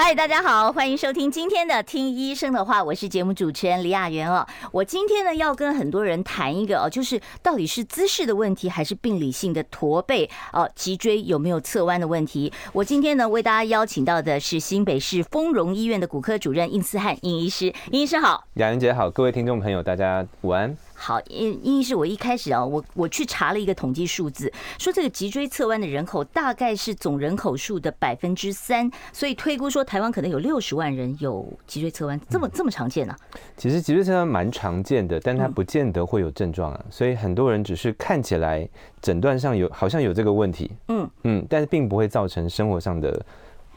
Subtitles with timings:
[0.00, 4.46] 嗨，大家好，欢迎收听今天的《听医生的话》，我是节目主持人李雅媛哦。
[4.70, 12.52] 我今天呢要跟很多人谈一个哦，就是到底是姿势的问题，还是病理性的驼背哦，脊椎有没有侧弯的问题？
[12.72, 20.76] 我今天呢为大家邀请到的是新北市丰荣医院的骨科主任应思翰应医师，应医师好，雅媛姐好，各位听众朋友大家午安。
[21.00, 33.14] 好，因因为是我一开始啊，我我去查了一个统计数字，说这个脊椎侧弯的人口大概是总人口数的百分之三，所以推估说台湾可能有六十万人有脊椎侧弯，这么这么常见呢？
[33.56, 38.68] 其实脊椎侧弯蛮常见的，但它不见得会有症状啊，所以很多人只是看起来
[39.00, 41.08] 诊断上有好像有这个问题，嗯。
[41.22, 43.24] 嗯，但是并不会造成生活上的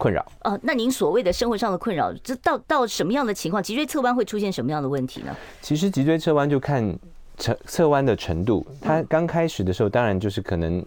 [0.02, 0.26] 困扰。
[0.44, 5.36] 哦，那您所谓的生活上的困扰，这到到什么样的情况，脊椎侧弯会出现什么样的问题呢？
[5.62, 6.98] 其实脊椎侧弯就看。
[7.38, 10.84] 侧侧弯的程度，它刚开始的时候，当然就是可能，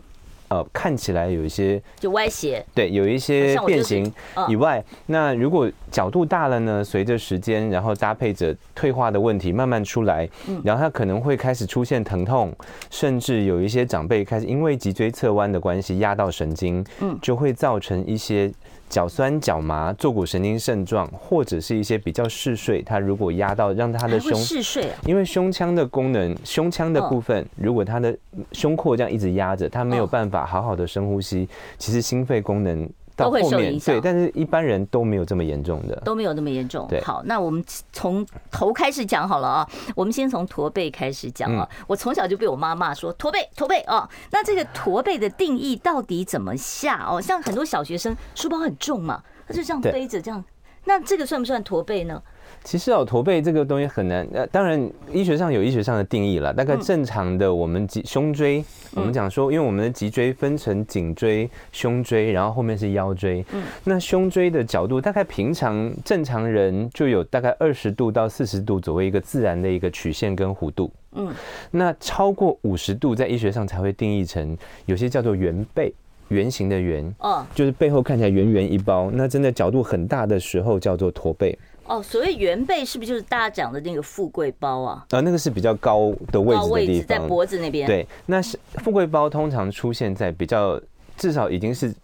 [0.46, 4.12] 呃，看起来有一些就歪斜，对，有一些变形
[4.46, 10.28] 以外，那如果角度大了呢，随着时间，然后搭配着退化的问题慢慢出来，
[10.62, 12.54] 然后它可能会开始出现疼痛，
[12.88, 18.52] 甚至有一些长辈开始因为脊椎侧弯的关系压到神经，嗯，就会造成一些。
[18.94, 28.16] 脚酸、脚麻、坐骨神经症状，或者是一些比较嗜睡，他如果压到让他的胸嗜睡，因为胸腔的功能，胸腔的部分，如果他的
[28.52, 32.88] 胸廓这样一直压着，他没有办法好好的深呼吸，其实心肺功能。
[33.16, 36.86] 到后面对，但是一般人都没有这么严重的，都没有那么严重。
[36.88, 39.68] 对，好，那我们从头开始讲好了啊。
[39.94, 41.68] 我们先从驼背开始讲啊。
[41.86, 44.08] 我从小就被我妈骂说驼背，驼背哦。
[44.32, 47.20] 那这个驼背的定义到底怎么下哦？
[47.20, 50.42] 像很多小学生书包很重嘛，他就这样背着这样，
[50.84, 52.22] 那这个算不算驼背呢？
[52.64, 54.26] 其实哦，驼背这个东西很难。
[54.32, 56.52] 呃，当然医学上有医学上的定义了。
[56.52, 58.64] 大概正常的，我们脊胸椎，
[58.94, 63.44] 我们讲说，因为我们的脊椎分成颈椎、胸椎，然后后面是腰椎。
[63.52, 63.62] 嗯。
[63.84, 70.90] 那胸椎的角度，大概平常正常人就有大概二十度到四十度左右一个自然的一个曲线跟弧度。
[71.12, 71.30] 嗯。
[71.70, 75.92] 那超过五十度，在医学上才会定义成有些叫做圆背，
[76.28, 77.14] 圆形的圆。
[77.18, 77.44] 嗯。
[77.54, 81.58] 就是背后看起来圆圆一包，那真的角度很大的时候叫做驼背。
[81.86, 85.06] 哦，所谓原背是不是就是大家讲的那个富贵包啊？
[85.10, 87.86] 呃，那个是比较高的位置的地方，位置在脖子那边。
[87.86, 90.80] 对，那是富贵包通常出现在比较
[91.16, 91.94] 至少已经是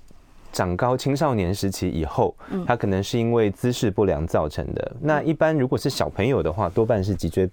[0.53, 2.35] 长高青少年时期以后，
[2.67, 4.93] 它可能是因为姿势不良造成的。
[5.01, 7.49] 那一般如果是小朋友的话，多半是脊椎。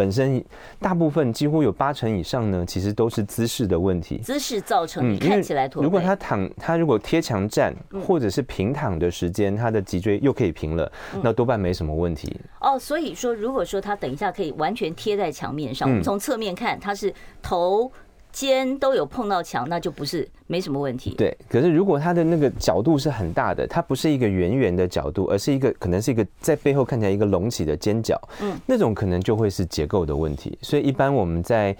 [0.00, 0.42] 本身
[0.78, 5.84] 大部分几乎有八成以上呢，其实都是姿势的问题，姿势造成你看起来驼背。
[5.84, 10.90] 如果他躺，他如果贴墙站，或者是平躺的时间，他的脊椎又可以平了，
[11.22, 12.34] 那多半没什么问题。
[12.62, 17.12] 哦，所以说，如果说他等一下可以完全贴在墙面上，我们从侧面看，他是
[17.42, 17.92] 头。
[18.32, 21.14] 肩都有碰到墙，那就不是没什么问题。
[21.16, 30.56] 对，可是如果它的那个角度是很大的，它不是一个圆圆的角度，而是一个可能是一个在背后看起来一个隆起的尖角，嗯，那种可能就会是结构的问题。
[30.62, 31.76] 所以一般我们在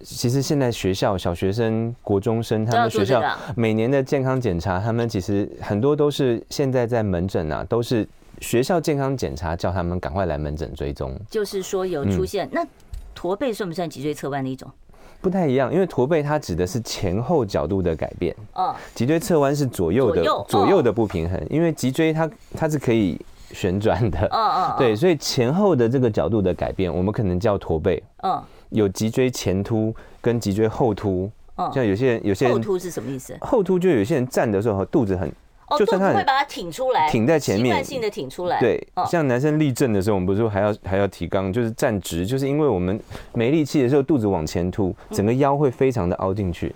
[0.00, 3.22] 其实现在学校小学生、国中生他们学校
[3.56, 8.06] 每年的健康检查，他们其实很多都是现在在门诊啊，都是
[8.40, 11.18] 学校健康检查叫他们赶快来门诊追踪。
[11.28, 12.66] 就是说有出现、嗯、那
[13.14, 14.70] 驼背算不算脊椎侧弯的一种？
[15.20, 18.34] 不太一样，因为驼背它指的是前后角度的改变。
[18.54, 23.20] 哦，脊椎侧弯是左右的左右的不平衡，因为脊椎它它是可以
[23.52, 24.18] 旋转的。
[24.30, 28.02] 嗯嗯，对，所以前后的这个角度的改变，我们可能叫驼背。
[28.22, 31.30] 嗯，有脊椎前凸跟脊椎后凸。
[31.56, 33.36] 嗯，像有些人有些人后凸是什么意思？
[33.40, 35.30] 后凸就有些人站的时候肚子很。
[35.76, 38.60] 就算他会把它挺出来，挺在前面，习惯性的挺出来。
[38.60, 42.98] 对，像男生立正的时候，我们不是说还要还要提肛，就是站直，就是因为我们
[43.34, 46.72] 没力气的时候，肚子往前凸，整个腰会非常的凹进去，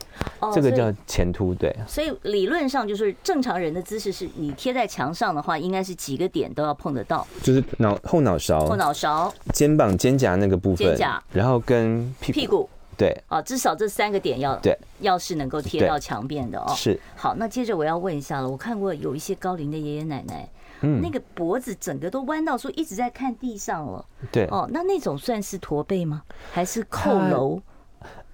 [0.52, 1.54] 这个叫前凸。
[1.54, 12.68] 对，所以理论上就是正常人的姿势是你贴在墙上的话，应该是几个点都要碰得到，就是脑后脑勺、后脑勺、肩膀、肩胛那个部分，肩胛，然后跟屁股。
[13.02, 16.72] 对，哦，至少这三个点要对，要是能够贴到墙边的哦。
[16.76, 16.96] 是。
[17.16, 20.48] 好，那接着我要问一下了，我看过有一些高龄的爷爷奶奶，
[20.82, 24.04] 嗯，那个脖子整个都弯到说一直在看地上了。
[24.30, 24.46] 对。
[24.52, 26.22] 哦，那那种算是驼背吗？
[26.52, 27.60] 还是扣楼？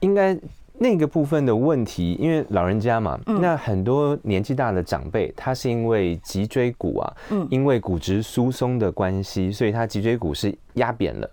[0.01, 0.39] 应该
[0.75, 11.31] 那个部分的问题，因为老人家嘛，那很多年纪大的长辈，他是因为脊椎骨啊，嗯，因为骨质疏松的关系，所以他脊椎骨是压扁了。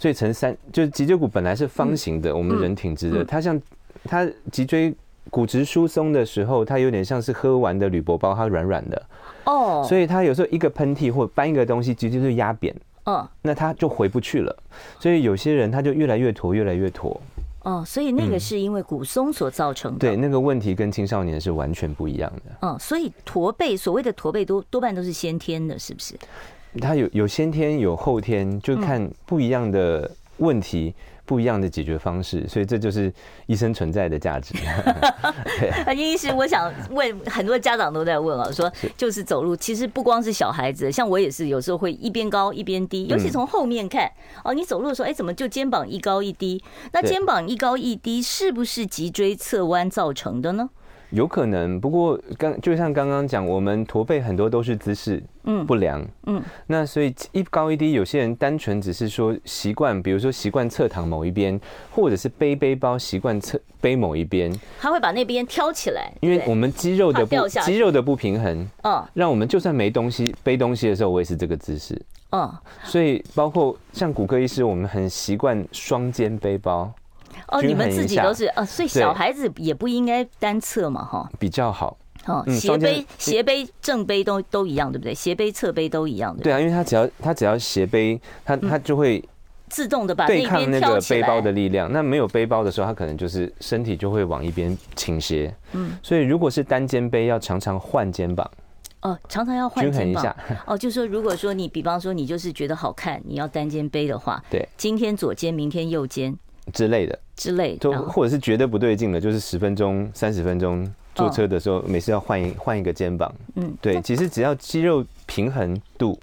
[0.00, 3.60] 所以成三就是脊椎骨本来是方形的，我们人挺直的，它像
[4.04, 4.94] 它脊椎
[5.28, 9.06] 骨质疏松的时候，它有点像是喝完的铝箔包，它软软的
[9.44, 12.74] 哦，所以它有时候一个喷嚏或搬一个东西，直接就压扁，
[13.04, 14.56] 嗯，那它就回不去了。
[14.98, 17.20] 所以有些人他就越来越驼，越来越驼。
[17.64, 19.98] 哦，所以那个是因为骨松所造成的。
[19.98, 22.56] 对，那个问题跟青少年是完全不一样的。
[22.62, 26.14] 嗯，所以驼背，所谓的驼背多多半都是先天的，是不是？
[26.80, 30.94] 它有有先天有后天，就看不一样的问题。
[31.26, 33.12] 不一样的解决方式，所以这就是
[33.46, 34.52] 医生存在的价值。
[35.60, 44.10] 对，医师，我想问，很多家长都在问啊，说就是走路，其实不光是小孩子，像我也是，有时候会一边高一边低，尤其从后面看
[44.42, 46.60] 哦，你走路的时候，哎，怎么就肩膀一高一低？
[46.92, 50.68] 那肩膀一高一低，是不是脊椎侧弯造成的呢？
[51.10, 55.66] 有可能，不过刚就像刚刚讲，我们驼背很多都是姿势嗯。
[55.66, 56.00] 不良。
[56.26, 61.60] 嗯，嗯，那所以一高一低，有些人单纯只是说习惯，比如说习惯侧躺某一边，
[61.90, 72.48] 或者是背背包习惯侧背某一边，他会把那边挑起来，因为我们肌肉的不肌肉的不平衡，嗯，让我们就算没东西背东西的时候，我也是这个姿势，嗯，
[72.84, 76.92] 所以包括像骨科医师，我们很习惯双肩背包。
[77.50, 81.96] 哦，你们自己都是哦，所以小孩子也不应该单侧嘛，哈，比较好。
[82.26, 85.14] 哦，斜背、斜背、正背都都一样，对不对？
[85.14, 86.42] 斜背、侧背都一样的。
[86.42, 89.24] 对啊，因为他只要他只要斜背，他他就会
[89.68, 91.90] 自动的把对抗那个背包的力量。
[91.90, 95.52] 那没有背包的时候，他可能就是身体就会往一边倾斜。
[95.72, 98.48] 嗯，所以如果是单肩背，要常常换肩膀。
[99.00, 100.22] 哦，常常要换肩膀。
[100.22, 100.36] 一下。
[100.66, 106.36] 哦，就是说，如果说你比方说你就是觉得好看，你要单肩背的话，对，今天左肩，明天右肩。
[106.70, 113.32] 之类的，之类的，就或者是觉得不对劲了，就是十分钟、三十分钟坐车的时候，每次要换一换一个肩膀。
[113.56, 116.18] 嗯，对，其实只要肌肉平衡度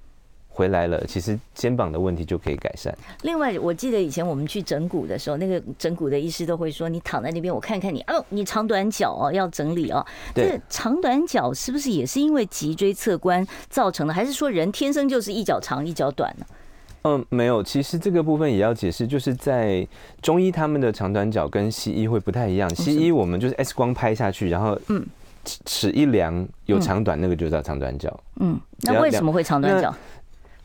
[0.47, 2.91] 回来了，其实肩膀的问题就可以改善。
[3.21, 10.03] 另外，我记得以前我们去整骨的时候，那个整骨的医师都会说：“你躺在那边，我看看你，哦，你长短脚哦，要整理哦。”
[10.33, 16.45] 对，长短脚是不是也是因为脊椎侧弯造成的，还是说人天生就是一脚长一脚短呢？
[17.07, 19.87] 嗯，没有，其实这个部分也要解释，就是在
[20.21, 22.69] 中医他们的长短脚跟西医会不太一样。
[22.75, 25.05] 西医我们就是 X 光拍下去，然后嗯，
[25.65, 28.19] 尺一量有长短，那个就叫长短脚。
[28.39, 29.95] 嗯，那为什么会长短脚？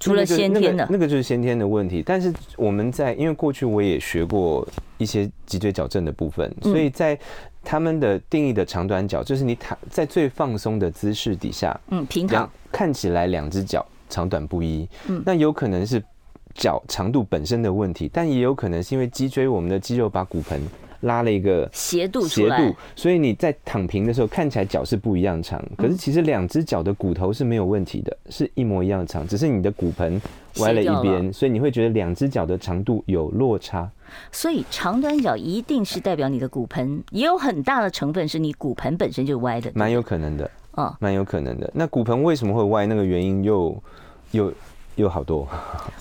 [0.00, 2.02] 除了先天的，那个就是先天的问题。
[2.04, 4.66] 但是我们在因为过去我也学过
[4.98, 7.16] 一些脊椎矫正的部分，所以在
[7.62, 14.88] 他们的定义的长短脚，就是你躺在最放松的姿势底下，嗯，平躺，看起来两只脚长短不一。
[15.06, 16.02] 嗯，那有可能是。
[16.54, 20.60] 脚长度本身的问题，但也有可能是因为脊椎，我们的肌肉把骨盆
[21.00, 30.20] 拉了一个斜度，斜度，所以你在躺平的时候看起来脚是不一样长，可是其实两只脚的骨头是没有问题的，是一模一样长，只是你的骨盆
[30.58, 33.90] 歪了一边，所以你会觉得两只脚的长度有落差。
[34.31, 41.69] 所以长短脚一定是代表你的骨盆，也有很大的成分是你骨盆本身就歪的，蛮有可能的，哦，蛮有可能的。
[41.75, 42.87] 那骨盆为什么会歪？
[42.87, 43.82] 那个原因又
[44.31, 44.52] 又。
[44.96, 45.48] 有好多，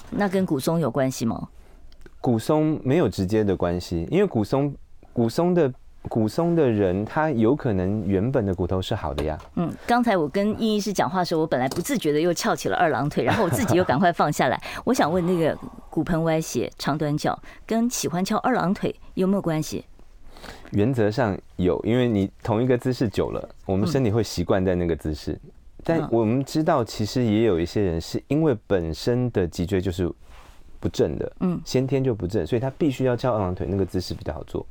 [0.09, 1.47] 那跟骨松有关系吗？
[2.19, 4.73] 骨松没有直接的关系，因为骨松
[5.13, 5.71] 骨松的
[6.03, 9.37] 骨松的人，他有可能原本的骨头是好的呀。
[9.55, 14.61] 嗯，刚才我跟殷医师讲话的时候，我本来不自觉的又翘起了二郎腿，然后我自己又赶快放下来。
[14.85, 15.57] 我想问，那个
[15.89, 19.85] 骨盆歪斜、长短脚跟喜欢翘二郎腿有没有关系？
[20.71, 25.31] 原则上有，因为你同一个姿势久了，我们身体会习惯在那个姿势。
[25.31, 25.51] 嗯
[25.83, 30.11] 但我们知道，其实也有一些人是因为本身的脊椎就是
[30.79, 34.65] 不正的，嗯，先天就不正，所以他必须要翘二郎腿，那个姿势比较好做。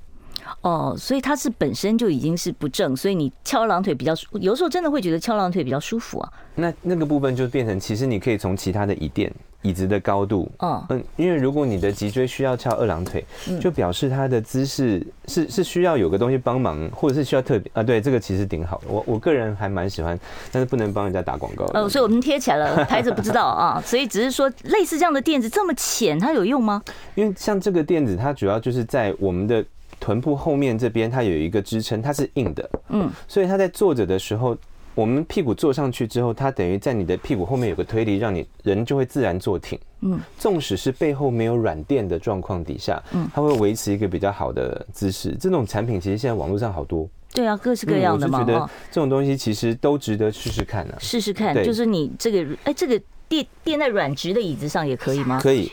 [0.62, 6.32] 哦，所以他是本身就已经是不正，所以你翘二郎腿比较舒，有时候真的会觉得翘二郎腿比较舒服啊。
[6.54, 9.32] 那那个部分就变成，其实你可以从其他的椅垫。
[9.62, 13.24] 椅子的高度，嗯嗯，因为如果你的脊椎需要翘二郎腿，
[13.60, 20.18] 就表示它的姿势是是需要有个东西帮忙，或者是需要特别啊，对，这个其实挺好的，我我个人还蛮喜欢，
[20.50, 21.66] 但是不能帮人家打广告。
[21.74, 26.82] 哦，所以我们贴起来了，牌子不知道啊， 所以只是说类似这样的垫子这么浅，它有用吗？
[27.14, 29.62] 因为像这个垫子，它主要就是在我们的
[30.00, 34.56] 臀部后面这边，它有一个支撑，它是硬的，嗯，所以它在坐着的时候。
[35.00, 39.78] 我们屁股坐上去之后，它等于在你的屁股后面有个推力，让你人就会自然坐挺。
[40.02, 45.34] 嗯，纵使是背后没有软垫的状况底下，嗯，它会维持一个比较好的姿势。
[45.40, 47.08] 这种产品其实现在网络上好多。
[47.32, 48.40] 对啊，各式各样的嘛。
[48.40, 50.94] 我觉得这种东西其实都值得试试看呢。
[51.00, 55.40] 试试看，就是你这个，哎，这个垫垫在软直的椅子上也可以吗？
[55.40, 55.72] 可以。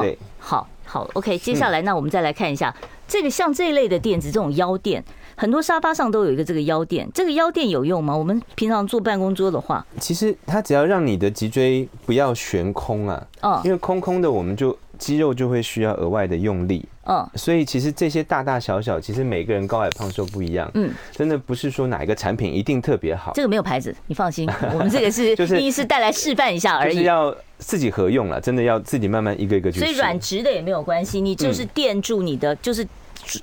[0.00, 1.36] 对，好好，OK。
[1.38, 2.72] 接下来，那我们再来看一下
[3.08, 5.02] 这个像这一类的垫子，这种腰垫。
[5.40, 8.14] 很多沙发上都有一个这个腰垫，这个腰垫有用吗？
[8.14, 16.84] 我们平常坐办公桌的话，其实它只要让你的脊椎不要悬空啊，嗯，因为空空的我们就肌肉就会需要额外的用力。
[17.06, 20.70] 嗯，所以其实这些大大小小，其实每个人高矮胖瘦不一样。
[20.74, 23.32] 嗯，真的不是说哪一个产品一定特别好。
[23.34, 26.96] 这个没有牌子，你放心， 我们这个是就是医师带来示范一下而已。
[26.96, 29.80] 就是要自己合用了，真的要自己慢慢一个一个去。
[29.80, 32.86] 所以软直的也没有关系，你就是垫住你的，就是。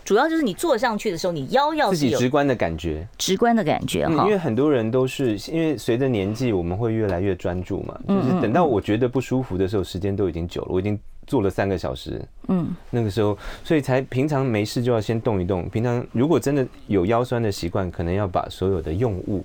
[0.04, 4.24] 主要就是你坐上去的时候，你腰要自己直观的感觉，直观的感觉哈。
[4.26, 8.00] 因为很多人都是因为随着年纪，我们会越来越专注嘛。
[8.08, 12.22] 就是等到我觉得不舒服的时候，时间都已经久了，我已经坐了三个小时。
[12.48, 15.68] 嗯，那个时候，所以才平常没事就要先动一动。
[15.70, 19.44] 平常如果真的有腰酸的习惯，可能要把所有的用物，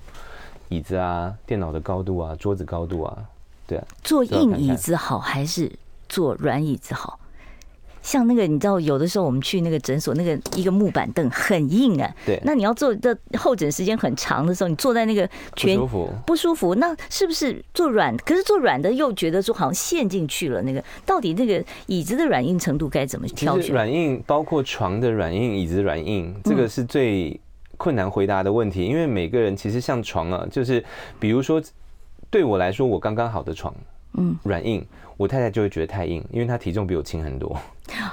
[0.69, 3.17] 椅子啊、电脑的高度啊、桌子高度啊，
[3.67, 5.71] 对啊，坐硬椅子好还是
[6.07, 7.19] 坐软椅子好？
[8.03, 12.13] 像那个，你知道，有的时候我们去那个诊所，那个一个木板凳很硬啊。
[12.25, 12.39] 对。
[12.43, 16.13] 那你要坐的候诊时间很长的时候，你坐在那个全不舒服。
[16.27, 16.75] 不舒服。
[16.75, 18.15] 那是不是坐软？
[18.17, 20.61] 可是坐软的又觉得说好像陷进去了。
[20.63, 23.73] 那个到底那个椅子的软硬程度该怎么挑选？
[23.73, 27.39] 软硬包括床的软硬、椅子软硬，这个是最
[27.77, 28.83] 困难回答的问题。
[28.85, 30.83] 因为每个人其实像床啊，就是
[31.19, 31.61] 比如说
[32.29, 33.73] 对我来说，我刚刚好的床，
[34.17, 37.57] 嗯，软硬，我太太就会觉得太硬，因为她体重比我轻很多。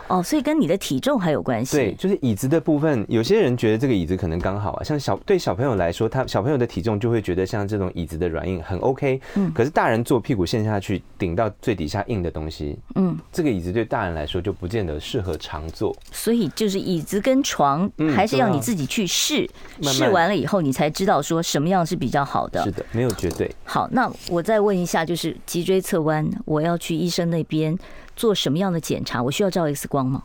[0.08, 1.76] 哦，所以跟你的体重还有关系。
[1.76, 9.20] 对，就是椅子的部分，有些人觉得这个椅子可能刚好啊，像小对小朋友来说，他小朋友的体重就会觉得像这种椅子的软硬很 OK。
[9.36, 9.52] 嗯。
[9.54, 15.96] 可是大人坐屁股陷下去，顶到最底下硬的东西，嗯，这个椅子对大人来说就不见得适合常坐。
[16.10, 19.48] 所以就是椅子跟床，还是要你自己去试，
[19.82, 22.62] 试完了以后你才知道说什么样是比较好的。
[22.64, 23.50] 是的，没有绝对。
[23.64, 27.78] 好，那我再问一下，就是脊椎侧弯，我要去医生那边。
[28.20, 29.22] 做什么样的检查？
[29.22, 30.22] 我需要照 X 光吗？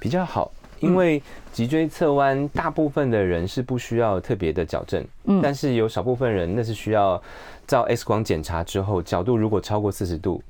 [0.00, 7.22] 比较好，因为脊椎侧弯，大部分的人是不需要特别的矫正，嗯，但是有少部分人那是需要
[7.66, 10.42] 照 X 光检查之后，角度如果超过四十度。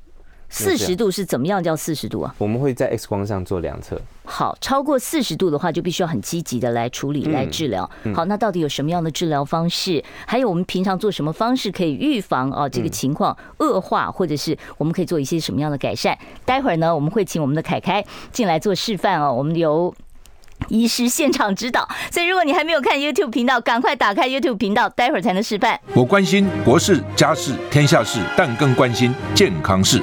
[0.50, 2.34] 四十度是怎么样叫四十度啊？
[2.38, 4.00] 我们会在 X 光上做量测。
[4.24, 7.88] 好，超过四十度的话，就必须要很积极的来处理、来治疗。
[8.14, 10.02] 好，那到底有什么样的治疗方式？
[10.26, 16.16] 还有我们平常做什么方式可以预防啊这个情况恶化，或者是我们可以做一些什么样的改善？
[16.44, 19.32] 待会儿呢，我们会请我们的凯凯进来做示范哦。
[19.32, 19.94] 我们由
[20.68, 25.78] 医师现场指导，所以如果你还没有看 YouTube 频道，赶快打开 YouTube 频道，待会儿才能示范。
[25.94, 30.02] 我关心国事、家事、天下事，但更关心健康事。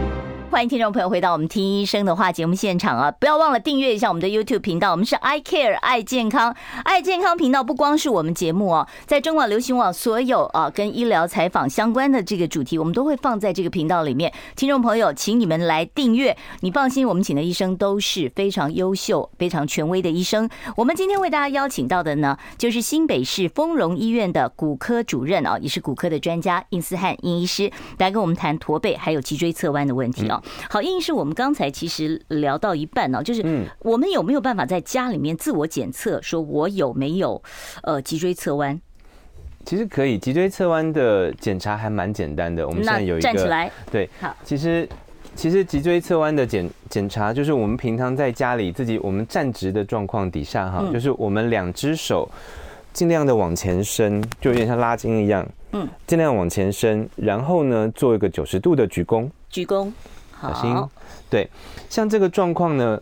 [0.51, 3.09] 欢迎听众朋友回到我们听医生的话节目现场啊！
[3.09, 6.53] 不要忘了订阅一下我们的 YouTube 频道，我们是 I Care 爱健康，
[6.83, 14.33] 爱健康频道不光是我们节目哦，在中广流行网所有啊跟医疗采访相关的这个主题，我们都会放在这个频道里面。
[14.57, 16.35] 听众朋友，请你们来订阅。
[16.59, 20.49] 你放心，我们请的医生都是非常优秀、非常权威的医生。
[20.75, 30.40] 我们今天为大家邀请到的呢，就是新北市丰荣医院的骨科主任啊，也是骨科的专家殷思翰殷医师，来跟我们谈驼背还有脊椎侧弯的问题啊。
[30.69, 33.43] 好，殷医师，我们刚才其实聊到一半呢，就是
[33.79, 37.41] 我们有没有办法在家里面自我检测，说我有没有
[37.83, 38.79] 呃脊椎侧弯？
[39.63, 42.67] 其实可以，脊椎侧弯的检查还蛮简单的。
[42.67, 44.89] 我们现在有一个站起来，对，好，其实
[45.35, 52.27] 其实脊椎侧弯的检检查，就是我们平常在家里自己我们站直的状况底下哈，就是我们两只手
[52.91, 59.91] 尽量的往前伸，就有点像拉筋一样，嗯，尽量往前伸，然后呢做一个九十度的鞠躬，鞠躬。
[60.41, 60.75] 小心，
[61.29, 61.47] 对，
[61.89, 62.99] 像这个状况呢，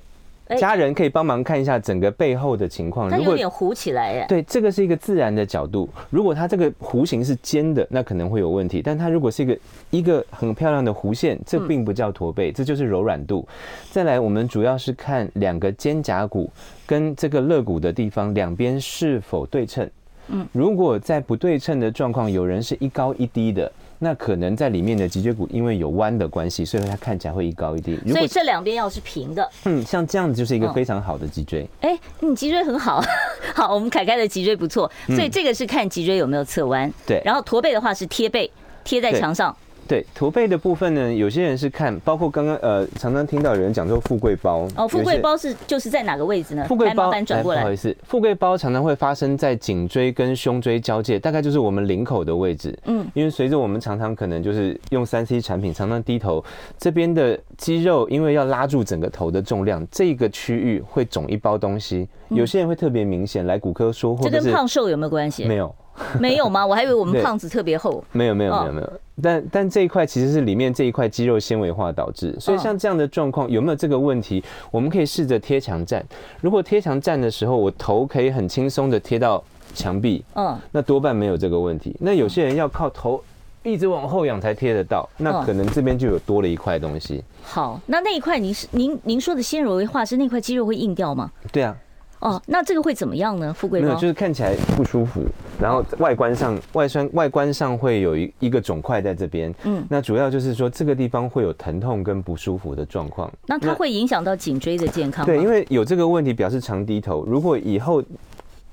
[0.58, 3.10] 家人可以帮忙看一下整个背后的情况。
[3.10, 4.26] 它有点弧起来耶。
[4.28, 5.88] 对，这个是一个自然的角度。
[6.10, 8.82] 如果它这个弧形是尖的，那可能会有问题。
[8.82, 9.60] 但它如果是一个
[9.92, 13.48] 一个很漂亮的弧线，这并不叫驼背，这就是柔软度。
[13.92, 16.52] 再来，我们主要是看两个肩胛骨
[16.86, 19.90] 跟这个肋骨的地方两边是否对称。
[20.32, 23.72] 嗯，如果在不对称的状况，有人是一高一低的。
[24.00, 28.00] 那可能在里面的脊椎骨因为有弯的关系，所以它看起来会一高一低。
[28.08, 31.68] 所以这两边要是平的，嗯，像这样子就是一个非常好的脊椎。
[31.82, 33.04] 哎、欸，你脊椎很好，
[33.54, 36.92] 好，我们凯凯的脊椎不错，所以这个是看脊椎有没有侧弯。
[37.06, 38.50] 对，然后驼背的话是贴背，
[38.84, 39.56] 贴在墙上。
[39.90, 44.68] 对，驼背的部分呢，有些人是看，包括刚刚呃，常常听到有人讲说富贵包。
[44.76, 46.64] 哦，富贵包是就是在哪个位置呢？
[46.68, 47.62] 富贵包，转过来。
[47.62, 52.78] 不好意思，富贵包常常会发生在颈椎跟胸椎交界，大概就是我们领口的位置。
[52.86, 56.46] 嗯，因为随着我们常常可能就是用三 C 产品，常常低头，
[56.78, 62.08] 这边的肌肉因为要拉住整个头的重量，这个区域会肿一包东西。
[62.28, 65.46] 有些人会特别明显，来骨科说，或者是这跟胖瘦有没有关系？
[65.46, 65.74] 没有。
[66.18, 66.66] 没有吗？
[66.66, 68.02] 我还以为我们胖子特别厚。
[68.14, 74.44] 没有没有没有没有，但但这一块其实是里面这一块肌肉纤维化导致，所以像这样的状况有没有这个问题？
[74.72, 76.06] 我们可以试着贴墙站。
[76.42, 81.96] 如果贴墙站的时候，我头可以很轻松的贴到墙壁，嗯，那多半没有这个问题。
[82.00, 83.22] 那有些人要靠头
[83.64, 87.24] 一直往后仰才贴得到，那可能这边就有多了一块东西。
[87.44, 91.32] 好，那那一块您是您您说的纤维化是那块肌肉会硬掉吗？
[91.52, 91.76] 对啊。
[92.20, 93.54] 哦，那这个会怎么样呢？
[93.54, 95.24] 富贵包没有，就是看起来不舒服，
[95.60, 99.54] 然后外观上外观外观上会有一一个肿块在这边。
[99.64, 103.32] 嗯，那主要就是说这个地方会有疼痛跟不舒服的状况。
[103.46, 105.26] 那它会影响到颈椎的健康吗？
[105.26, 107.26] 对，因为有这个问题表示常低头。
[107.26, 108.04] 如果以后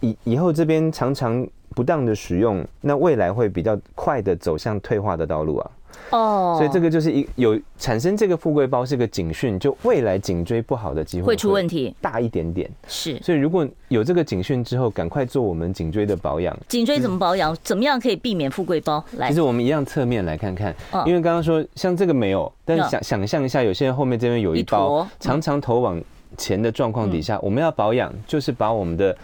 [0.01, 5.71] 以以后这边常常不当的使用，那未来会比较快的走向退化的道路啊。
[6.11, 12.71] 哦，所以这个就是一有产生这个富贵包是个警讯，就未来颈椎不好的机会会出问题大一点点。
[12.87, 16.57] 是，所以如果有这个警讯之后，赶快做我们颈椎的保养。
[16.69, 17.57] 颈椎怎么保养？
[17.63, 19.05] 怎么样可以避免富贵包？
[19.17, 20.75] 来，其实我们一样侧面来看看，
[21.07, 26.01] 因为刚刚说像这个没有，但是想想象一下，有些人后面这边有一包，常常头往
[26.37, 29.17] 前的状况底下，我们要保养，就是把我们的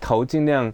[0.00, 0.70] 头尽量。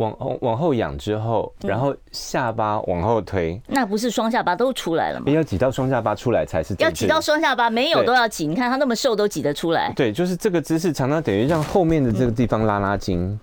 [0.00, 5.30] 往后往后仰之后，然后下巴往后推，嗯、那不是双下巴都出来了吗？
[5.30, 6.74] 要挤到双下巴出来才是。
[6.78, 8.46] 要挤到双下巴，没有都要挤。
[8.46, 9.92] 你看他那么瘦都挤得出来。
[9.94, 13.20] 对，就是这个姿势，常常等于让后面的这个地方拉拉筋。
[13.20, 13.38] 嗯、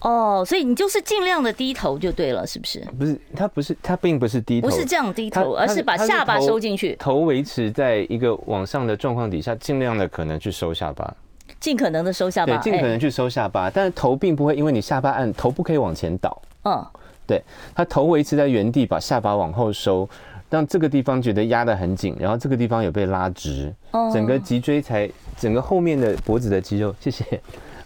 [0.00, 2.80] 哦，所以你就是尽量的低头就对了，是不是？
[2.98, 11.14] 不是，他不是，他并不是低头，不是这样低头，而是把下巴收进去，头维持在一个往上的状况底下，尽量的可能去收下巴。
[11.64, 16.42] 尽可能的收下巴，对，尽可能去收下巴，但是头并不会因为你下巴按，头不可以往前倒。
[16.64, 16.86] 嗯，
[17.26, 17.42] 对，
[17.74, 20.06] 他头维持在原地，把下巴往后收，
[20.50, 23.74] 让这个地方觉得压得很紧，然后这个地方有被拉直，
[24.12, 27.24] 整个脊椎才，整个后面的脖子的肌肉，谢谢。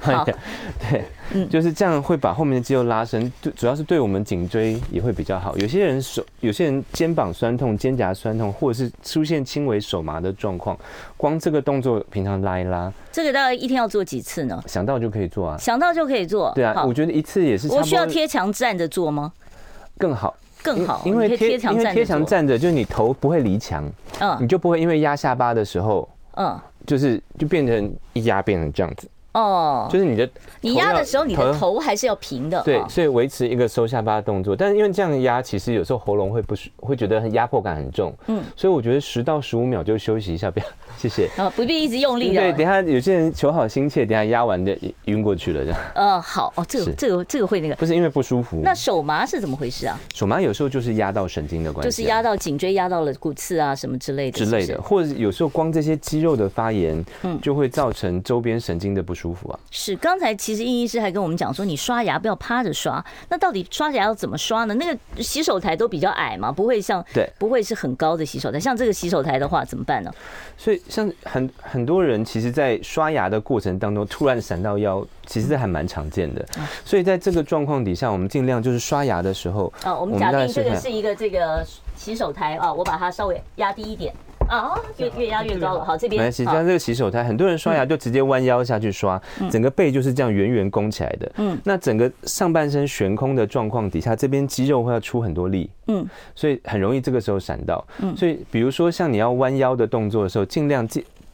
[0.00, 0.25] 好，
[0.90, 1.04] 对，
[1.35, 5.56] 嗯，就是这样会把后面的肌肉拉伸，对，主要是对我们颈椎也会比较好。
[5.58, 10.78] 有些人手，有些人肩膀酸痛、肩胛酸痛，或者是出现轻微手麻的状况，
[11.17, 14.62] 光这个动作平常拉一拉，这个大概一天要做几次呢？
[14.67, 16.50] 想到就可以做啊，想到就可以做。
[16.54, 17.69] 对啊，我觉得一次也是。
[17.69, 19.32] 我需要贴墙站着做吗？
[19.99, 23.84] 更好，更好，因为贴墙因为贴墙站着，就是你头不会离墙，
[24.21, 29.06] 嗯，你就不会因为压下巴的时候，嗯，就是就变成一压变成这样子。
[29.32, 30.28] 哦，就是你的，
[30.62, 32.60] 你压的时候，你的头还是要平的。
[32.62, 34.56] 对，所以维持一个收下巴的动作。
[34.56, 38.12] 但是因为这样压，其实有时候喉咙会不舒，会觉得压迫感很重。
[38.26, 41.28] 嗯，所以我觉得十到十五秒就休息一下，不要， 谢谢。
[41.36, 42.41] 啊，不必一直用力的。
[42.41, 45.80] 对，等下有些人求好心切，等下压完的晕过去了这样。
[45.95, 48.60] 呃，好哦，这个这个这个会那个，不是因为不舒服。
[48.64, 50.00] 那手麻是怎么回事啊？
[50.14, 59.59] 手麻有时候就是压到神经的关系，就是压到颈椎，压到了骨刺啊什么之类的之类的，或者有时候光这些肌肉的发炎，嗯，就会造成周边神经的不舒服啊。
[59.71, 59.97] 是。
[59.97, 63.04] 刚才其实殷医师还跟我们讲说，你刷牙不要趴着刷。
[63.28, 64.75] 那到底刷牙要怎么刷呢？
[64.75, 68.61] 那个洗手台都比较矮嘛，不会像对，不会是很高的洗手台。
[68.61, 70.13] 像这个洗手台的话，怎么办呢？
[70.57, 76.45] 所以像很很多人，其实，在刷牙的过程当中突然闪到腰，其实还蛮常见的。
[76.85, 81.65] 所以在这个状况底下，我们尽量就是刷牙的时候，啊，我们假定这个是一个这个
[81.97, 84.15] 洗手台啊，我把它稍微压低一点。
[84.49, 85.84] 啊，越越压越高了。
[85.84, 86.45] 好，这边没关系。
[86.45, 91.32] 像这个洗手台，很多人刷牙就直接弯腰下去刷，整个背就是这样圆圆弓起来的。
[91.37, 95.71] 嗯，那整个上半身悬空的状况底下，这边肌肉会要出很多力。
[95.87, 97.87] 嗯，所以很容易这个时候闪到。
[98.00, 100.87] 嗯，所以比如说像你要弯腰的动作的时候，尽量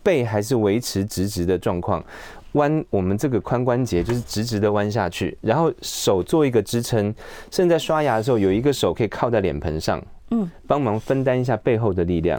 [0.03, 2.05] 背还是维持直直的状况，
[2.53, 7.15] 弯我们这个髋关节就是直直的弯下去，然后手做一个支撑，
[7.51, 12.39] 甚至在刷牙的时候有一个手可以靠在脸盆上，嗯，帮忙分担一下背后的力量。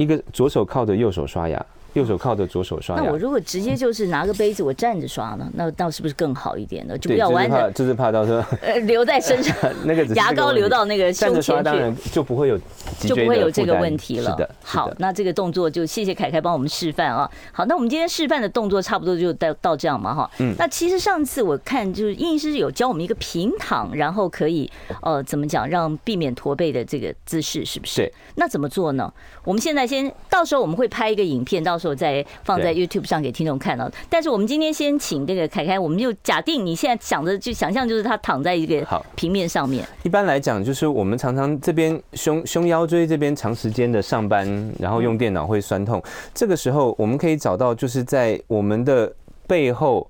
[0.00, 1.66] 一个左手靠着右手刷牙。
[1.94, 3.02] 右手靠着左手刷牙。
[3.02, 5.50] 那我如果直接就是拿个杯子，我站着刷呢？
[5.54, 6.96] 那倒是不是更好一点呢？
[6.96, 12.56] 就不要弯着，就是怕到时候 呃留在身上， 那个牙膏流到那个胸前去，当然就不会有
[13.00, 14.30] 就不会有这个问题了。
[14.30, 17.28] 是的，好，那这个动作就谢谢凯凯帮我们示范啊。
[17.50, 20.30] 好，那我们今天示范的动作差不多就到到这样嘛哈。
[20.38, 20.54] 嗯。
[20.56, 24.70] 那其实上次我看就是殷医师有教我们一个平躺，然后可以
[25.02, 28.02] 呃怎么讲让避免驼背的这个姿势，是不是？
[28.02, 28.12] 对。
[28.36, 29.12] 那怎么做呢？
[29.44, 31.79] 我们现在先到时候我们会拍一个影片到。
[31.80, 33.90] 时候再放在 YouTube 上给听众看到。
[34.08, 39.84] 但是我们今天先请这个凯凯，我们就假定你现在想着就想象就是他躺在一个平面上面。
[40.02, 44.46] 一般来讲，就是我们常常这边胸胸腰椎这边长时间的上班，
[44.78, 46.02] 然后用电脑会酸痛。
[46.34, 49.10] 这个时候我们可以找到就是在我们的
[49.46, 50.06] 背后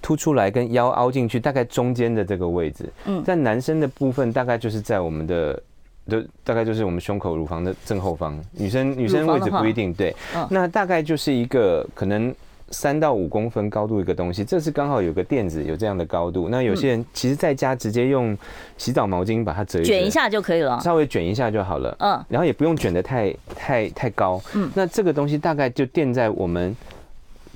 [0.00, 2.88] 凸出来跟腰凹进去，大概中间的这个位置。
[3.06, 5.60] 嗯，在男生的部分大概就是在我们的。
[6.08, 10.14] 就大概就是我们胸口乳房的正后方，女生女生位置不一定对，
[10.50, 12.34] 那大概就是一个可能
[12.70, 16.48] 三到五公分高度一个东西，这是刚好有个垫子有这样的高度。
[16.48, 18.36] 那有些人其实在家直接用
[18.76, 21.94] 洗澡毛巾把它折卷一下就可以了，稍微卷一下就好了。
[22.00, 24.40] 嗯，然后也不用卷得太太太高。
[24.54, 26.74] 嗯，那这个东西大概就垫在我们。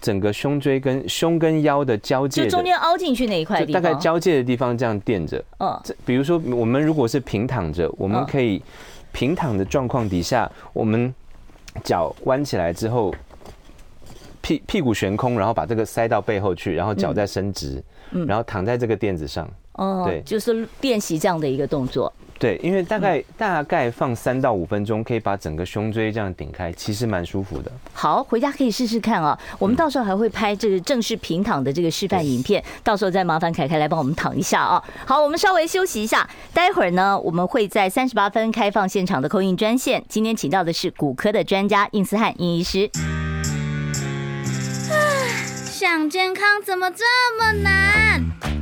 [0.03, 5.43] 整个胸椎跟胸跟腰的交界，就中间凹进去那一块地方，大概交界的地方这样垫着。
[5.61, 8.61] 嗯，这比如说我们如果是平躺着，我们可以
[9.13, 11.15] 平躺的状况底下，我们
[11.85, 13.15] 脚弯起来之后，
[14.43, 17.83] 屁屁股悬空，然后把这个塞到背后去，然后脚再伸直，
[18.27, 19.49] 然后躺在这个垫子上。
[19.75, 22.13] 哦，对，就是练习这样的一个动作。
[22.39, 27.71] 对，因为大概大概放三到五分钟，可以把整个胸椎这样顶开，其实蛮舒服的。
[27.93, 29.39] 好，回家可以试试看啊。
[29.61, 34.83] 我们到时候还会拍这个正式平躺的这个示范影片，到时候再麻烦凯凯来帮我们躺一下啊。
[35.07, 40.05] 好，我们稍微休息一下，待会儿呢，我们会在三十八分开放现场的 call in 专线。
[40.09, 42.91] 今天请到的是骨科的专家应思翰应医师。
[45.71, 47.05] 想健康怎么这
[47.39, 48.62] 么难？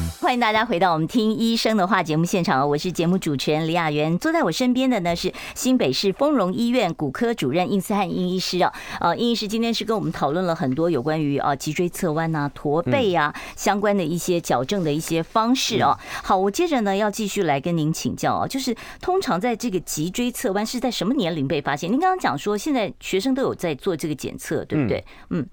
[0.21, 15.97] 欢迎大家回到我们听医生的话节目现场，我是节目主持人李雅媛，坐在我身边的呢是新北市丰荣医院骨科主任应思翰应医师啊，呃，应医师今天是跟我们讨论了很多有关于啊脊椎侧弯啊、驼背啊相关的一些矫正的一些方式哦。
[16.21, 21.91] 好，我接着呢要继续来跟您请教啊，就是通常在这个脊椎侧弯是在什么年龄被发现？
[21.91, 25.03] 您刚刚讲说现在学生都有在做这个检测，对不对？
[25.31, 25.43] 嗯，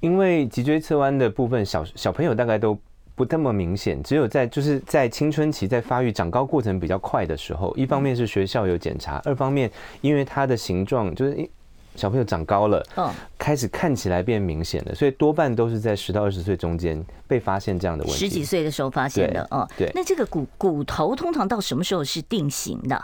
[0.00, 2.78] 因为脊椎侧弯的部分小小朋友大概都。
[3.16, 11.48] 不那么明显，只有在就是在青春期在发育长高过程比较快的时候，一方面是学校有检查，二方面因为它的形状就是
[11.94, 18.18] 小朋友长高了，嗯，开始看起来变明显了，所以多半都是在十到二十岁中间被发现这样的问题。
[18.18, 19.88] 十几岁的时候发现的，嗯，对。
[19.94, 23.00] 那这个骨骨头通常到什么时候是定型的？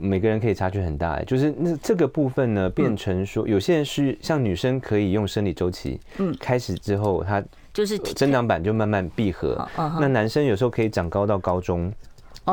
[0.00, 7.40] 每个人可以差距很大，就是那这个部分呢，变成说有些人是像女生可以用生理周期，嗯，开始之后她。
[7.78, 9.56] 就是增长板就慢慢闭合，
[10.00, 11.92] 那男生有时候可以长高到高中，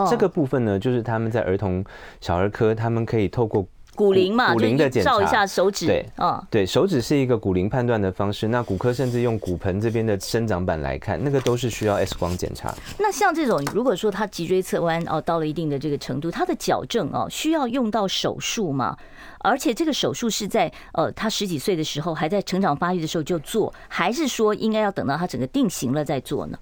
[0.08, 1.84] 这个部分呢，就是他们在儿童
[2.22, 6.06] 小儿科，他们可以透过骨龄嘛，骨龄的检查，照一下手指，对，
[6.52, 8.50] 对，手指是一个骨龄判断的方式。
[8.50, 12.76] 那骨科甚至用骨盆这边的生长板来看，那个都是需要 X 光检查。
[13.00, 18.98] 那像这种，如果说他脊椎侧弯哦，到了一定的这个程度，他的矫正哦，需要用到手术吗？
[19.40, 26.58] 而且这个手术是在呃他十几岁的时候还在成长发育的时候就做，还是说应该要等到他整个定型了再做呢？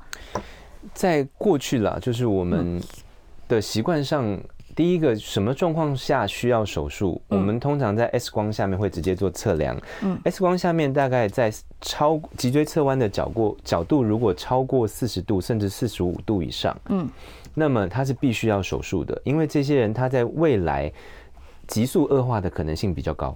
[0.93, 2.81] 在过去啦，就是我们
[3.47, 4.37] 的习惯上，
[4.75, 9.79] 第一个什么状况下需要手术，我们通常在 X 光下面会直接做测量。
[10.01, 17.09] 嗯，X 光下面大概在超脊椎侧弯的角过角度如果超过四十度甚至四十五度以上，嗯，
[17.53, 20.91] 那么他是必须要手术的，因为这些人他在未来。
[21.65, 23.33] 急速恶化的可能性比较高。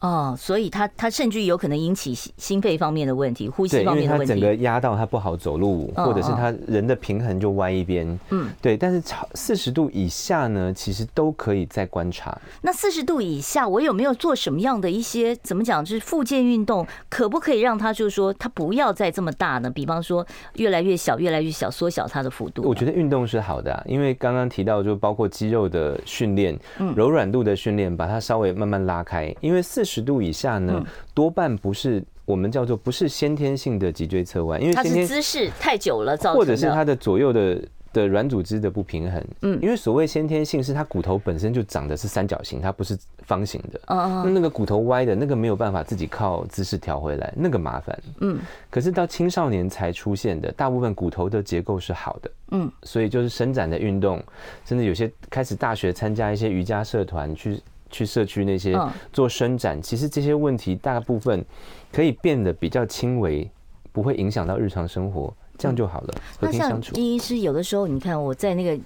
[0.00, 4.32] 哦，所以他他甚至有可能引起心肺方面的问题，呼吸方面的问题。
[4.32, 8.18] 他整个压到他不好走路，或者是他人的平衡就歪一边。
[8.30, 8.76] 嗯，对。
[8.76, 12.36] 但是超四十度以下呢，其实都可以再观察。
[12.62, 19.68] 那四十度以下，我有没有做什么样的一些怎么讲，就是复健运动，可不可以让他就是说他不要再这么大呢？
[19.68, 22.62] 比方说越来越小，越来越小，缩小它的幅度。
[22.66, 26.58] 我觉得运动是好的啊，因为刚刚提到就包括肌肉的训练，
[26.96, 39.24] 柔软度的训练，把它稍微慢慢拉开，因为四十度以下呢，多半不是我们叫做不是先天性的脊椎侧弯，因为它是姿势太久了造成的，或者是它的左右的的软组织的不平衡。
[39.40, 43.80] 嗯，因为所谓先天性是它骨头本身就长的是三角形，它不是方形的。
[43.86, 47.98] 嗯，那那个骨头歪的那个没有办法自己靠姿势调回来，那个麻烦。
[48.20, 48.38] 嗯，
[48.70, 52.30] 可是到青少年才出现的，大部分骨头的结构是好的。
[52.52, 54.22] 嗯，所以就是伸展的运动，
[54.64, 57.60] 甚至有些开始大学参加一些瑜伽社团去。
[57.90, 58.78] 去社区那些
[59.12, 61.44] 做伸展，其实这些问题大部分
[61.92, 63.50] 可以变得比较轻微，
[63.92, 65.32] 不会影响到日常生活。
[65.58, 66.92] 这样就好了，和平相处。
[66.94, 68.82] 那像医师有的时候，你看我在那个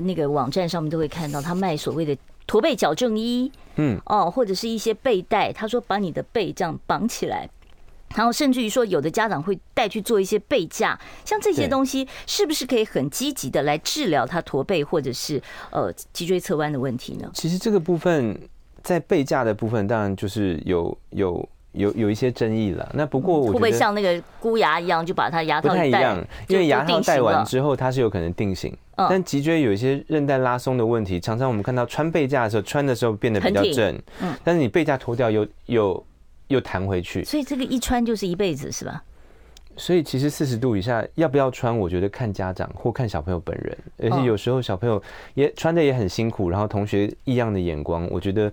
[0.00, 2.14] 那个网站上面都会看到他卖所谓的
[2.46, 7.48] 驼背矫正衣，嗯，哦，或者是一些背带，他说把你的背这样绑起来。
[8.16, 15.40] 然后甚至于说，有的家长会带去做一些背架，像这些东西，是不是可以很积极的来治疗他驼背或者是
[15.70, 17.30] 呃脊椎侧弯的问题呢？
[17.34, 18.38] 其实这个部分
[18.82, 22.90] 在背架的部分，当然就是有有有有一些争议了。
[22.94, 26.16] 那不过我会不会像那个箍牙一样，就把它牙套一戴，
[26.48, 28.74] 因为牙套戴完之后，它是有可能定型。
[28.96, 36.04] 但脊椎有一些韧带拉松的问题，常常我们看到穿背架的时候，穿的时候变得比较正，嗯，但是你背架脱掉又又。
[36.48, 39.02] 又弹回去，所以这个一穿就是一辈子，是吧？
[39.76, 45.00] 所以其实四十度以下要不要穿，我觉得看家长或看小朋友本人，而且有时候小朋友
[45.34, 48.52] 也穿的也很辛苦，然后同学异样的眼光，我觉得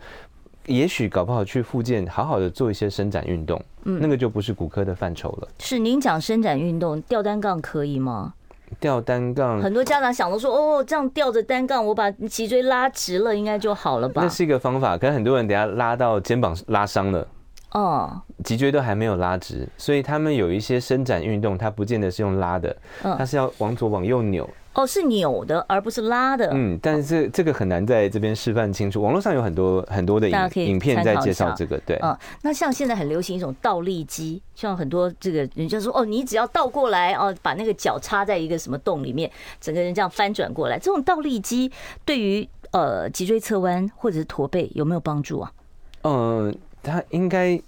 [0.67, 5.47] 也许搞不好去复健，好好的做一些伸展运动，嗯，那个就不是骨科的范畴了。
[5.57, 8.35] 是您讲伸展运动，吊单杠可以吗？
[8.79, 14.21] 吊单杠，很多家长想着说，哦，这样吊着单杠，我把脊椎拉直了，应该就好了吧？
[14.21, 17.27] 那是一个方法，可能很多人等下拉到肩膀拉伤了。
[17.75, 24.49] 哦，脊椎都还没有拉直，所以他们有一些伸展运动，它不见得是用拉的，它是要往左往右扭。
[24.75, 26.49] 哦，是扭的，而不是拉的。
[26.53, 29.01] 嗯，但是这这个很难在这边示范清楚。
[29.01, 31.77] 网络上有很多很多的影影片在介绍这个。
[31.79, 41.69] 对，嗯，那像现在很流行一种倒立机，像很多这个人就说，哦，你只要倒过来，哦，把那个脚插在一个什么洞里面，整个人这样翻转过来，这种倒立机
[42.05, 45.51] 对于呃脊椎侧弯或者是驼背有没有帮助啊？
[46.03, 46.55] 嗯。
[46.85, 47.59] 它应该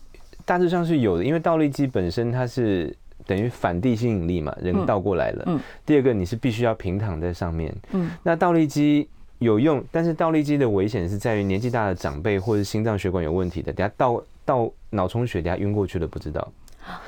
[0.46, 5.44] 大致上是有的，因为倒立机本身它是等于反地心引力嘛，人倒过来了。
[5.48, 5.60] 嗯。
[5.86, 7.76] 第二个，你是必须要平躺在上面。
[7.92, 8.12] 嗯。
[8.24, 9.08] 那倒立机
[9.40, 16.48] 有用，但是倒立机的危险是在于年纪大的长辈或者心脏血管有问题的，等下倒倒脑充血，等下晕过去了不知道。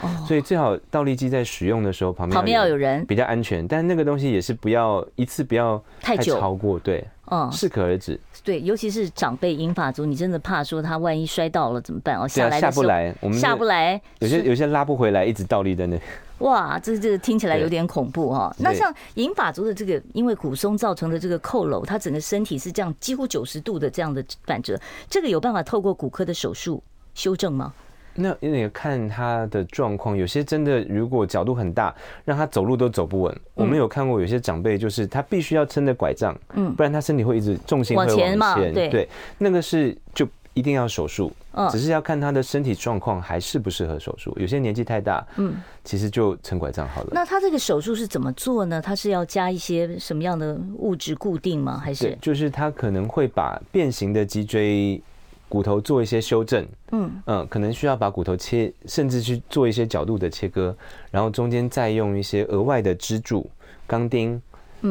[0.01, 0.09] 哦。
[0.27, 3.65] 所以最好倒立机在使用的时候旁边旁边要有人，比较安全。
[3.67, 7.05] 但那个东西也是不要一次不要太超过，对。
[7.31, 8.19] 嗯，适可而止。
[8.43, 12.17] 对，尤其是长辈银发族，你真的怕说他万一摔倒了怎么办？
[12.17, 15.99] 哦，下来下不来，我们下不来，有些有些拉不回来，一直倒立在那。
[16.39, 18.55] 哇，这这个听起来有点恐怖哈。
[18.59, 26.81] 那像银发族的这个，因为骨松造成的这个扣楼，他整个身体是这样几乎九十度的这样的反折，这个有办法透过骨科的手术
[27.13, 27.73] 修正吗？
[28.19, 33.35] 那你看他的状况，有些真的如果角度很大，让他走路都走不稳。
[33.53, 44.35] 我们有看过有些长辈，就是他必须要撑着拐杖，嗯，不然他身体会一直重心会往前嘛，对对，那个是就一定要手术，嗯只是要看他的身体状况还适不适合手术。
[44.37, 47.09] 有些年纪太大，嗯，其实就撑拐杖好了。
[47.13, 48.81] 那他这个手术是怎么做呢？
[48.81, 51.81] 他是要加一些什么样的物质固定吗？
[51.81, 55.01] 还是就是他可能会把变形的脊椎。
[55.49, 60.73] 骨头做一些修正，嗯嗯，可能需要把骨头切，甚至去做一些角度的切割，
[61.11, 63.49] 然后中间再用一些额外的支柱、
[63.85, 64.41] 钢钉、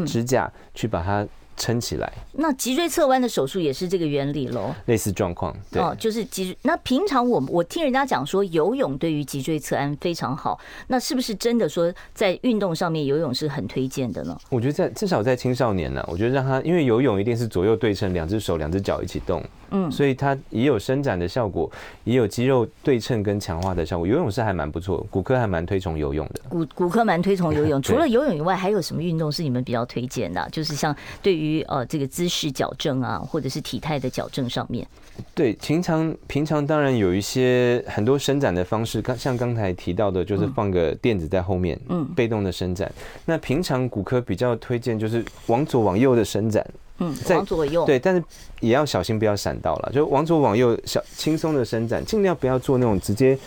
[0.07, 1.27] 支架去把它。
[1.59, 4.75] 撑起来，那脊椎侧弯的手术也是这个原理喽？
[4.87, 6.57] 类似状况，对，哦，就是脊。
[6.63, 14.39] 那平常我我听人家讲说游泳对于脊椎侧弯非常好，那是不是真的说在运动上面游泳是很推荐的呢？
[14.49, 21.71] 我觉得在至少在青少年呢，我觉得让他因为游泳一定是左右对称，两只手两只脚一起动，嗯，所以它也有伸展的效果，
[22.05, 24.07] 也有肌肉对称跟强化的效果。
[24.07, 26.41] 游泳是还蛮不错，骨科还蛮推崇游泳的。
[26.49, 30.49] 骨骨科蛮推崇游泳， 除了游泳以外，还有什么运动是你们比较推荐的？
[30.51, 34.87] 就是像对于于呃，这个姿势矫正啊，或者是体态的矫正上面，
[35.35, 42.93] 对，平常平常当然有一些很多伸展的方式，刚像刚才提到的，就是放个垫子在后面，嗯，被动的伸展。
[43.25, 46.65] 那平常骨科比较推荐就是往左往右的伸展，
[46.99, 48.23] 嗯，往左右，对，但是
[48.61, 53.39] 也要小心不要闪到了，就往左往右小轻松的伸展，尽量不要做那种直接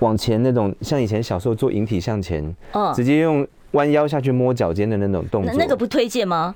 [0.00, 3.46] 往前那种，像以前小时候做引体向前，嗯，直接用。
[3.72, 6.54] 弯腰下去摸脚尖的那种动作，那个不推荐吗？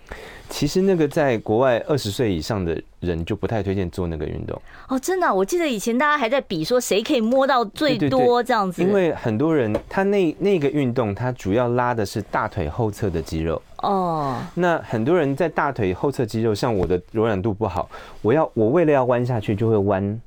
[0.48, 4.60] 其实那个在国外二十岁以上的人就不太推荐做那个运动。
[4.88, 8.82] 哦，真的，我记得以前大家还在比说谁可以摸到最多这样子。
[8.82, 13.60] 因为很多人他那那个运动，他主要拉的是大腿后侧的肌肉。
[13.78, 14.36] 哦。
[14.54, 17.88] 那很多人在大腿后侧肌肉，像我的柔软度不好，
[18.20, 20.20] 我要我为了要弯下去，就会弯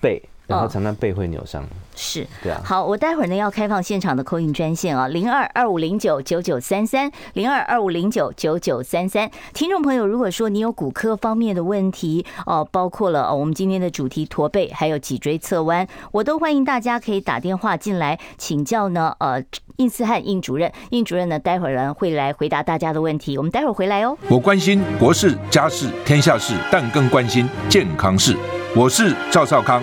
[0.00, 0.20] 背。
[0.52, 2.60] 然后常常背会扭伤，哦，是，对啊。
[2.64, 9.30] 好，我待会儿呢要开放现场的 call in 专线啊，零二二五零九九九三三，零二二五零九九九三三。
[9.52, 19.14] 听众朋友，如果说你有骨科方面的问题哦，包括了哦我们今天的主题驼背，还有脊椎侧弯，我都欢迎大家可以打电话进来请教呢。
[19.18, 19.42] 呃，
[19.76, 23.38] 应思汉应主任，应主任呢待会儿呢会来回答大家的问题。
[23.38, 24.16] 我们待会儿回来哦。
[24.28, 28.36] 我关心国事、家事、天下事，但更关心健康事。
[28.74, 29.82] 我是赵少康。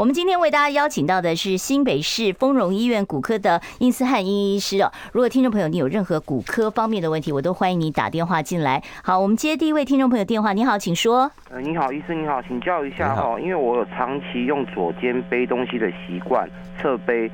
[0.00, 4.90] 我们今天为大家邀请到的是新北市丰荣医院骨科的殷思汉殷医师哦。
[5.12, 8.82] 如果听众朋友你有任何骨科方面的问题，我都欢迎你打电话进来。
[9.04, 10.54] 好，我们接第一位听众朋友电话。
[10.54, 11.30] 你好，请说。
[11.50, 16.48] 呃，你好，医生你好，请教一下哈，因为我有长期用左肩背东西的习惯，
[16.80, 17.30] 侧背，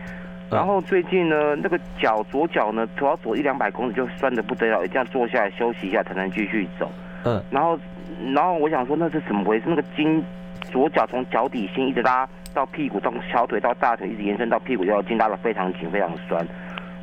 [0.50, 6.90] 然后最近呢，那个脚左脚呢，走要走一两百公里就酸的不得了，一定要坐下来休息一下才能继续走。
[7.22, 7.78] 嗯，然后，
[8.34, 9.66] 然后我想说那是怎么回事？
[9.68, 10.20] 那个筋，
[10.72, 12.28] 左脚从脚底心一直拉。
[12.56, 16.44] 到屁股，到小腿到大腿，一直延伸到屁股，要筋拉的非常紧，非常酸。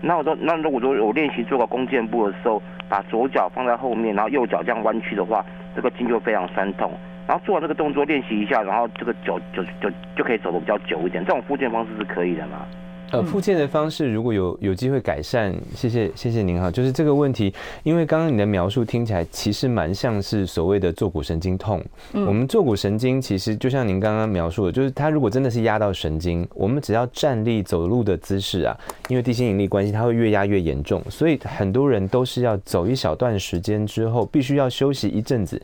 [0.02, 6.92] 那我说，那如果说我练习做个弓箭步的时候，把左脚放在后面，然后右脚这样弯曲的话，这个筋就非常酸痛。
[7.28, 11.24] 然后做完这个动作练习一下，然后这个脚就就就就可以走的比较久一点。
[11.24, 12.66] 这种复健方式是可以的吗？
[13.14, 16.72] 呃，复健的方式如果有有机会改善，谢谢谢谢您哈。
[16.72, 21.80] 就是这个问题，因为刚刚你的描述听起来其实蛮像是所谓的坐骨神经痛。
[22.14, 28.76] 嗯，我们坐骨神经其实就像您刚刚描述的，就是它如果真的是压到神经，我们只要站立走路的姿势啊，
[29.10, 35.62] 因为地心引力关系，它会越压越严重，所以很多人都是要走一小段时间之后，必须要休息一阵子。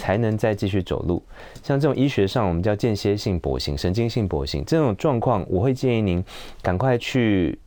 [0.00, 1.22] 才能再继续走路，
[1.62, 6.24] 像这种医学上我们叫间歇性跛行、神经性跛行这种状况，我会建议您
[6.62, 7.58] 赶快去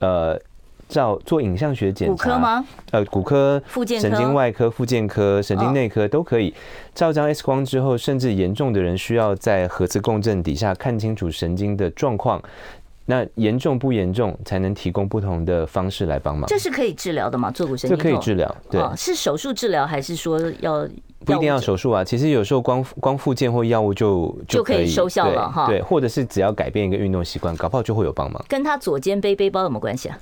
[0.00, 0.38] 呃
[0.86, 2.12] 照做影像学检查。
[2.12, 2.66] 骨科吗？
[2.90, 3.62] 呃，骨科、
[3.98, 6.52] 神经外科、附健科、神经内科都可以
[6.94, 12.42] 照张 X 光之后，甚至严重的人需要在核磁共振底下看清楚神经的状况。
[13.06, 16.46] 那严重不严重，才能提供不同的方式来帮忙。
[16.48, 17.50] 这是可以治疗的吗？
[17.50, 20.88] 坐骨神经这可以治疗，对，是手术治疗还是说要？
[21.22, 25.66] 不一定要手术啊，其实有时候光光复健或药物就就可以收效了哈。
[25.66, 28.42] 对，或者是只要改变一个运动习惯，搞不好就会有帮忙。
[28.48, 30.18] 跟他左肩背背包有没有关系啊？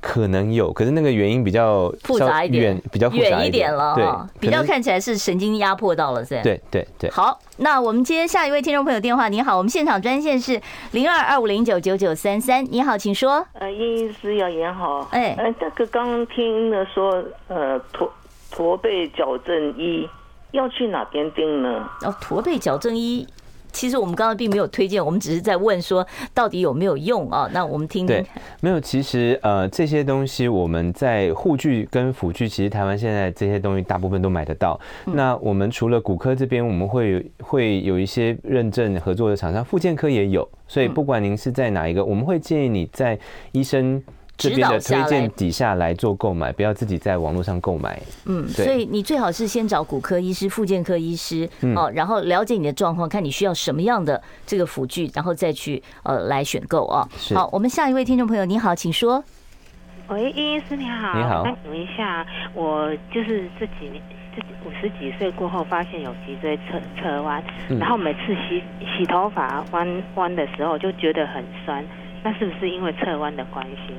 [0.00, 3.94] 可能有，可是那个原因比较复杂一点，比较远一点了。
[3.94, 6.42] 对，比较看起来是神经压迫到了，是吧？
[6.42, 7.10] 对对对。
[7.10, 9.28] 好，那我们接下一位听众朋友电话。
[9.28, 10.60] 你好，我们现场专线是
[10.92, 12.64] 零二二五零九九九三三。
[12.70, 13.46] 你好，请说。
[13.52, 15.06] 呃，殷医师要演好。
[15.10, 18.10] 哎，呃，这个刚听了说，呃，驼
[18.50, 20.08] 驼背矫正医。
[20.52, 21.88] 要去哪边订呢？
[22.02, 23.24] 哦，驼背矫正医，
[23.72, 27.48] 其实我们刚刚并没有推荐，我们只是在问说到底有没有用啊？
[27.52, 28.24] 那我们听听
[28.60, 28.80] 没有。
[28.80, 34.78] 其实呃，这些东西我们在护具跟辅具，其实台湾现在这些东西大部分都买得到。
[35.06, 40.48] 嗯、那我们除了骨科这边，我们会会有一些认证合作的厂商，复健科也有。
[40.66, 43.18] 所以不管您是在哪一个，我们会建议你在
[43.52, 44.02] 医生。
[44.40, 48.00] 这边的推荐底下来做购买，不要自己在网络上购买。
[48.24, 57.06] 嗯，所以你最好是先找骨科医师、复健科医师哦，然后了解你的状况，看你需要什么样的这个辅具，然后再去呃来选购啊。
[57.34, 59.22] 好，我们下一位听众朋友，你好，请说。
[60.08, 61.42] 喂，殷医师你好，你好。
[61.44, 64.02] 那请问一下，我就是这几年，
[64.34, 67.40] 这五十几岁过后，发现有脊椎侧侧弯，
[67.78, 68.60] 然后每次洗
[68.96, 71.84] 洗头发弯弯的时候就觉得很酸，
[72.24, 73.94] 那是不是因为侧弯的关系？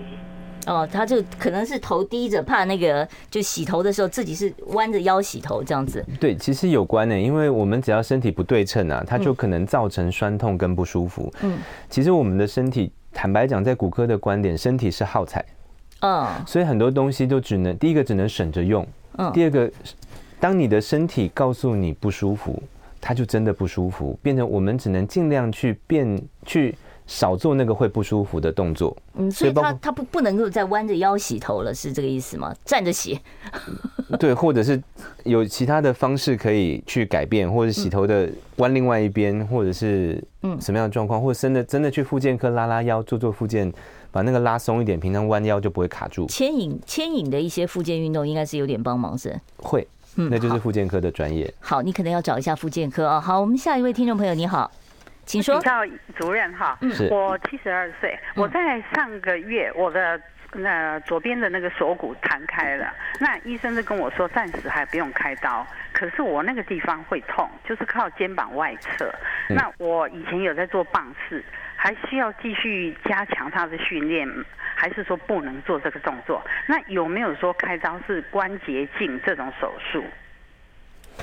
[0.67, 6.05] 哦，他就可能是头低着，怕那个就洗头的时候自己是弯着腰洗头这样子。
[6.19, 11.33] 对，其实有关呢，因为我们只要身体不对称啊，它就可能造成酸痛跟不舒服。
[11.41, 11.57] 嗯，
[11.89, 15.43] 其实我们的身体，坦白讲，在骨科的观点，身体是耗材。
[16.01, 18.85] 嗯，所以很多东西都只能第一个只能省着用。
[19.17, 19.71] 嗯，第二个，
[20.39, 22.61] 当你的身体告诉你不舒服，
[22.99, 26.75] 它就真的不舒服，变成我们只能尽量去变去。
[27.11, 28.95] 少做那个会不舒服的动作。
[29.15, 32.55] 嗯，所以他他不不能够再弯着腰洗头了，是这个意思吗？
[32.63, 33.19] 站着洗。
[34.17, 34.81] 对，或者是
[35.25, 43.71] 有其他的方式可以去改变，或者洗头的弯另外一边，或者是嗯什么样的状况，或者真的真的去复健科拉拉腰，做做复健，
[44.09, 46.25] 把那个拉松一点，平常弯腰就不会卡住。
[46.27, 49.37] 牵引牵引的一些复健运动应该是有点帮忙，是？
[49.57, 51.53] 会，嗯，那就是复健科的专业。
[51.59, 53.19] 好，你可能要找一下复健科啊。
[53.19, 54.71] 好，我们下一位听众朋友，你好。
[55.31, 55.85] 请说，请教
[56.17, 56.77] 主任哈，
[57.09, 60.19] 我七十二岁，我在上个月我的
[60.51, 69.09] 那左边的那个锁骨弹开了，那医生就跟我说暂时还不用开刀，可是我那个地方会痛，就是靠肩膀外侧。
[69.47, 71.41] 那我以前有在做棒式，
[71.77, 74.27] 还需要继续加强他的训练，
[74.75, 76.43] 还是说不能做这个动作？
[76.67, 80.03] 那有没有说开刀是关节镜这种手术？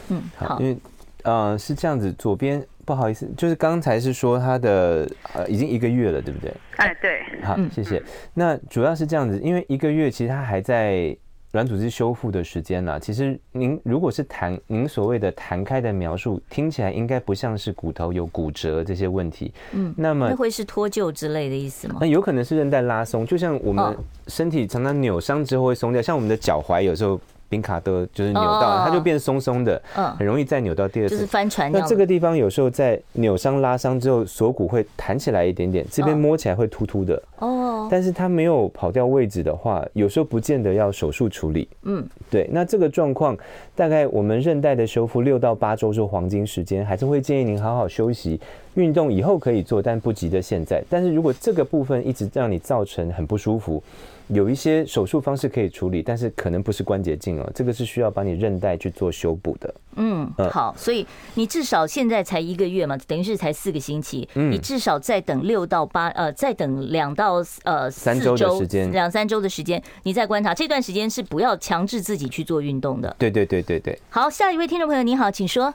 [0.09, 0.79] 嗯，好，因为
[1.25, 2.65] 呃是这样子，左边。
[2.85, 6.51] 不好意思，就是刚才是说他的呃已经一个月了，对不对？
[6.79, 7.21] 哎，对。
[7.43, 8.03] 好，谢谢。
[8.33, 11.15] 那主要是这样子，因为一个月其实他还在
[11.53, 19.53] 软组织修复的时间呢，其实您如果是弹，您所谓的弹开的描述，听起来应该不像是骨头有骨折这些问题。
[19.73, 21.99] 嗯，那么那会是脱臼之类的意思吗？
[22.01, 23.95] 那有可能是韧带拉松，就像我们
[24.29, 27.21] 身体常常扭伤之后会松掉，像我们的脚踝有时候。
[27.49, 31.71] 冰卡都就是扭到了，它就变松松的，嗯，很容易再扭到第二次，就是翻船。
[31.73, 37.23] 那这个地方有时候在扭伤、拉伤之后，锁骨会弹起来一点点，这边摸起来会突突的。
[37.39, 41.69] 哦，但是它没有跑掉位置的话，有时候不见得要手术处理。
[41.85, 42.49] 嗯，对。
[42.53, 43.37] 那这个状况，
[43.75, 48.41] 大概我们韧带的修复六到八周是黄金时间，还是会建议您好好休息。
[48.75, 50.83] 运动以后可以做，但不急着现在。
[50.89, 53.83] 但是如果这个部分一直让你造成很不舒服，
[54.29, 59.75] 有一些手术方式可以处理，但是可能不是关节镜哦，这个是需要帮你韧带去做修补的。
[59.97, 73.15] 嗯，好，所以你至少现在才一个月嘛，等于是才四个星期，嗯，你至少再等六到八呃，再等两到呃三周的时间，两三周的时间，你再观察这段时间是不要强制自己去做运动的。
[73.19, 73.99] 对对对对对。
[74.11, 75.75] 好，下一位听众朋友，你好，请说。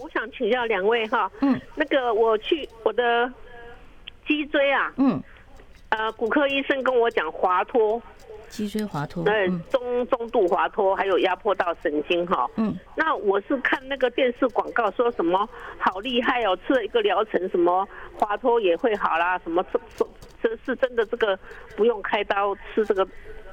[0.00, 3.28] 我想请教两位哈，嗯，那个我去我的
[4.26, 5.20] 脊椎啊，嗯，
[5.90, 8.00] 呃，骨科医生跟我讲滑脱，
[8.48, 20.06] 脊椎滑脱，对，中中度滑脱，还有压迫到神经哈，嗯，那我是看那个电视广告说什么好厉害哦，吃了一个疗程什么滑脱也会好啦，什么这这
[20.42, 21.38] 这是真的这个
[21.76, 23.06] 不用开刀吃这个。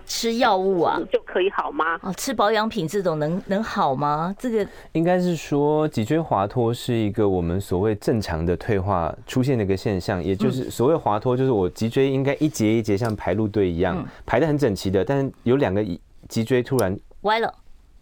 [0.06, 2.00] 吃药物啊就可以好吗？
[2.02, 4.34] 哦，吃保养品这种能能好吗？
[4.40, 15.84] 这个应该是说脊椎滑脱是一个我们所谓正常的退化出现的一个现象，也就是所谓滑脱，就是我脊椎应该一节一节像排路队一样排的很整齐的，但是有两个
[16.30, 17.54] 脊椎突然歪了，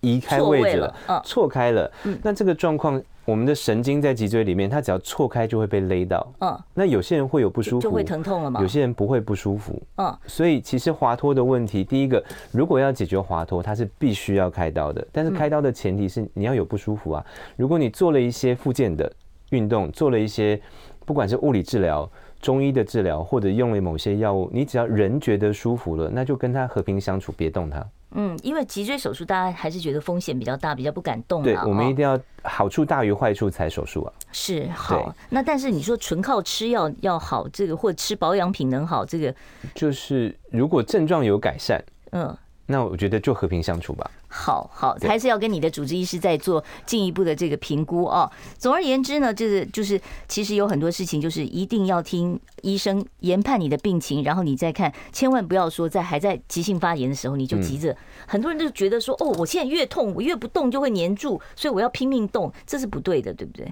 [0.02, 1.92] 移开位置了，错开了，
[2.22, 3.02] 那这个状况。
[3.26, 6.34] 我们的神经在脊椎里面，它只要错开就会被勒到。
[6.40, 8.60] 嗯，那有些人会有不舒服，就会疼痛了吗？
[8.62, 9.82] 有些人不会不舒服。
[9.96, 15.06] 嗯，所以其实滑脱的问题，第一个，如果要解决滑脱，它是必须要开刀的。
[15.12, 17.26] 但是开刀的前提是你要有不舒服啊。
[17.56, 19.10] 如果你做了一些附件的
[19.52, 20.60] 运动，做了一些
[21.06, 22.10] 不管是物理治疗、
[22.42, 27.86] 中医的治疗，或者用了某些药物，你只要人觉得舒服了，那就跟他和平相处，别动它。
[28.16, 31.44] 嗯，因为脊椎手术，大家还是觉得风险比较大，比较不敢动。
[31.44, 34.14] 对，我们一定要好处大于坏处才手术啊。
[34.32, 39.34] 是好，那但是你说纯靠吃药要好，这个或者吃保养品能好，这个
[39.74, 42.36] 就是如果症状有改善，嗯。
[42.66, 44.10] 那我觉得就和平相处吧。
[44.36, 48.30] 好好，还是要跟你的主治医师再做进一步的这个评估哦。
[48.58, 57.96] 总而言之呢，就是就是，其实有很多事情就是一定要听医生研判你的病情，然后你再看，千万不要说在还在急性发炎的时候你就急着。
[58.26, 63.72] 很多人就觉得说，哦，我现在越痛，我越不动就会黏住，所以我要拼命动，这是不对的，对不对？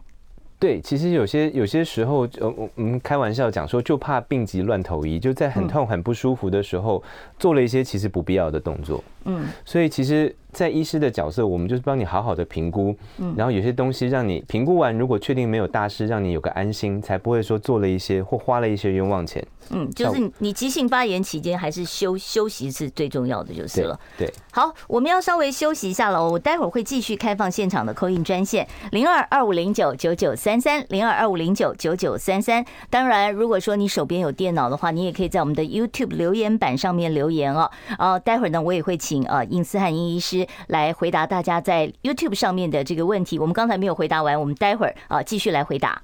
[0.60, 7.02] 对，其实有些有些时候，呃，我们开玩笑讲说，就怕病急乱投医，就在很痛很不舒服的时候，
[7.40, 9.04] 做了一些其实不必要的动作。
[9.21, 9.21] 嗯，
[9.66, 10.36] 所以其实。
[10.52, 19.42] 在医师的角色，我们就是帮你好好的评估，嗯，然后有些东西让你评估完，如果确定没有大事，让你有个安心，才不会说做了一些或花了一些冤枉钱。
[19.70, 23.98] 嗯，就是你急性发炎期间，还是休休息是最重要的，就是了。
[24.18, 32.66] 对，对好，我们要稍微休息一下了，我待会儿会继续开放现场的 call in 专线零二二五零九九九三三零二二五零九九九三三。
[32.90, 37.72] 当然，如果说你手边有电脑的话，你也可以在我们的 YouTube 留言板上面留言哦。
[37.98, 40.48] 呃，待会儿呢，我也会请请呃尹思汉殷医师。
[40.68, 46.02] 来回答大家在 YouTube 上面的这个问题，我们刚才没有回答完，我们待会儿啊继续来回答。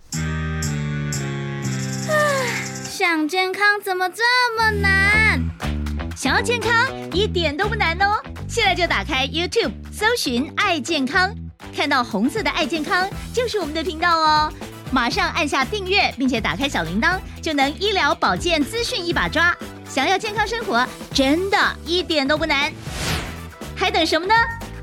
[2.83, 4.23] 想健康怎么这
[4.57, 5.41] 么难？
[6.17, 6.71] 想要健康
[7.13, 8.21] 一点都不难哦！
[8.49, 11.33] 现在就打开 YouTube，搜寻“爱健康”，
[11.73, 14.51] 看到红色的“爱健康”就是我们的频道哦。
[14.91, 19.55] 马上按下订阅，并且打开小铃铛，就能医疗保健资讯一把抓。
[19.88, 22.71] 想要健康生活，真的一点都不难。
[23.75, 24.33] 还等什么呢？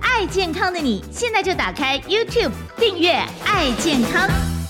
[0.01, 3.13] 爱健康的你，现在就打开 YouTube 订阅
[3.45, 4.29] “爱健康”。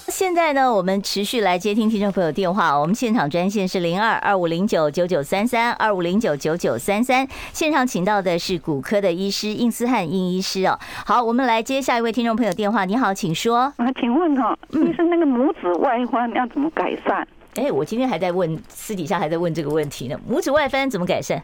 [0.09, 2.79] 现在呢，我们持续来接听听众朋友电话。
[2.79, 7.27] 我们现场专线是零二二五零九九九三三二五零九九九三三。
[7.53, 10.79] 现场请到的是骨科的医师应思汉应医师哦。
[11.05, 12.85] 好，我们来接下一位听众朋友电话。
[12.85, 13.73] 你好，请说。
[13.77, 17.27] 啊，请问哈，医生，那个拇指外翻要怎么改善？
[17.55, 20.19] 哎，我今天还在问，私底下还在问这个问题呢。
[20.29, 21.41] 拇指外翻怎么改善？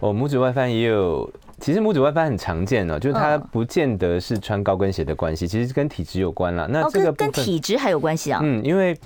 [0.00, 1.30] 哦，拇指外翻也有。
[1.60, 6.66] 其实拇指外翻很常见哦，就是它不见得是穿高跟鞋的关系，其实跟体质有关啦。
[6.68, 8.40] 那这个跟体质还有关系啊？
[8.42, 8.96] 嗯，因为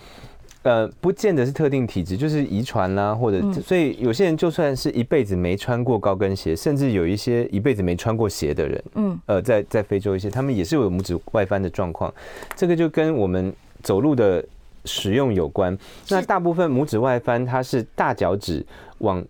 [0.63, 12.13] 呃，不见得是特定体质，就是遗传啦，或者所以有些人就算是一辈子没穿过高跟鞋，甚至有一些一辈子没穿过鞋的人，嗯，呃，在在非洲一些，他们也是有拇指外翻的状况。
[12.55, 14.43] 这个就跟我们走路的
[14.87, 15.77] 使用有关。
[16.09, 18.65] 那大部分拇指外翻，它是大脚趾
[18.99, 19.23] 往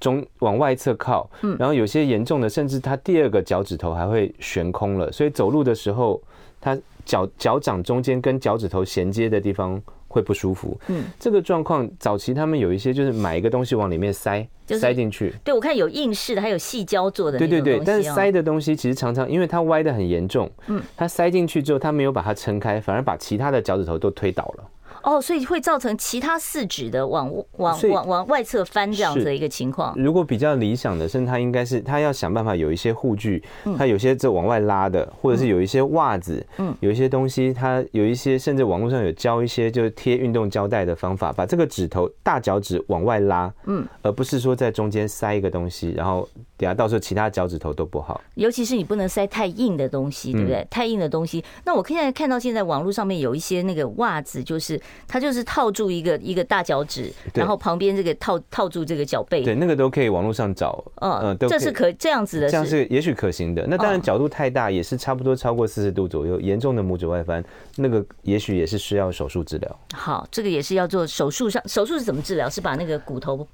[0.00, 6.20] 中往外侧靠，嗯，然后有些严重的，甚至它第二个脚趾头还会悬空了，所以走路的时候，
[6.60, 9.80] 它脚脚掌中间跟脚趾头衔接的地方。
[10.06, 15.34] 会不舒服，嗯，这个状况早期他们有一些就是买一个东西往里面塞，就是、塞进去。
[15.42, 17.40] 对，我看有硬式的，还有细胶做的、哦。
[17.40, 24.64] 对对对，但是塞的东西其实常常因为它歪的很严重，嗯，它塞进去之后，它没有把它撑开，反而把其他的脚趾头都推倒了。
[25.04, 29.94] 哦，所以会造成其他四指的往往往往外侧翻这样子的一个情况。
[29.98, 33.42] 如果比较理想的，甚至他应该是他要想办法有一些护具，
[33.76, 46.26] 他有些这往外拉的，或者是有一些袜子，嗯，有一些东西，他有一些甚至网络上有教一些就是贴运动胶带的方法，把这个指头大脚趾往外拉，嗯，而不是说在中间塞一个东西，然后
[46.56, 48.18] 等下到时候其他脚趾头都不好。
[48.36, 50.66] 尤其是你不能塞太硬的东西，对不对？
[50.70, 54.80] 太硬的东西，那我现在看到现在网络上面有一些那个袜子，就是。
[55.06, 63.66] 它就是套住一个一个大脚趾，然后旁边这个套套住这个脚背，对，那个都可以网络上找，嗯，这是可这样子的，这样是也许可行的。
[63.68, 67.44] 那当然角度太大，也是差不多超过四十度左右，严重的拇指外翻，
[67.76, 69.78] 那个也许也是需要手术治疗。
[69.94, 72.48] 好，这个也是要做手术上，手术是怎么治疗？
[72.48, 73.46] 是把那个骨头，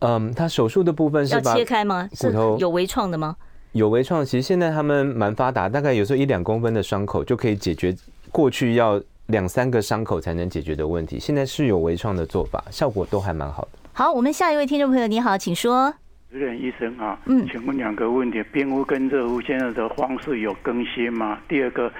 [0.00, 2.08] 嗯，他手术的部分是要切开吗？
[2.18, 3.36] 骨头有微创的吗？
[3.72, 7.96] 有微创，其实现在他们蛮发达，大概有时候一两公分的伤口就可以解决
[8.30, 9.00] 过去要。
[9.26, 13.78] 两三个伤口才能解决的问题，现在是有微创的做法，效果都还蛮好的。
[13.92, 15.94] 好，我们下一位听众朋友，你好，请说。
[16.30, 21.38] 主任医生啊，嗯，请问两个问题：冰敷跟热敷现在的方式有更新吗？
[21.48, 21.90] 第二个，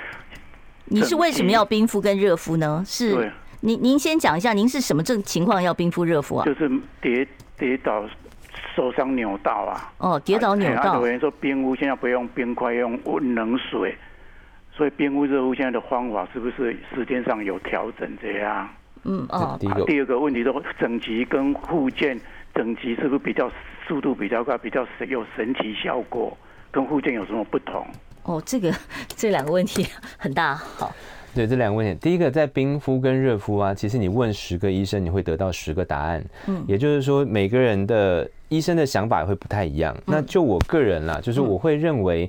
[0.86, 2.82] 你是为什么要冰敷跟热敷呢？
[2.84, 6.44] 是，您您先讲一下，您是什么症情况要冰敷热敷啊？
[6.44, 6.68] 就是
[7.00, 8.04] 跌跌倒
[8.74, 9.92] 受伤扭到啊。
[9.98, 10.96] 哦，跌倒扭到。
[10.96, 13.96] 有人说冰敷现在不用冰块，用温冷水。
[14.76, 18.10] 所以冰敷热敷现在的方法是不是时间上有调整？
[18.20, 18.68] 这样，
[19.04, 19.56] 嗯哦。
[19.86, 22.18] 第二个问题，说整脊跟护健，
[22.52, 23.48] 整脊是不是比较
[23.86, 26.36] 速度比较快，比较神有神奇效果？
[26.72, 27.86] 跟护健有什么不同？
[28.24, 28.74] 哦，这个
[29.08, 29.86] 这两个问题
[30.18, 30.56] 很大。
[30.56, 30.92] 好，
[31.36, 36.24] 对这两个问题，第一个在冰敷跟热敷啊，其实你问十个医生，你会得到十个答案。
[36.48, 39.96] 嗯，也就是说每个人的医生的想法也会不太一样。
[40.04, 42.28] 那就我个人啦，就是我会认为。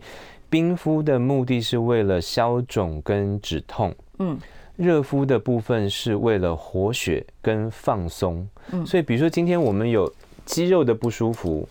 [0.56, 4.40] 冰敷的目的是为了消肿跟止痛，嗯，
[4.78, 10.10] 热敷的部分是为了活血跟放松，嗯，所以比如说今天我们有
[10.46, 11.68] 肌肉的不舒服，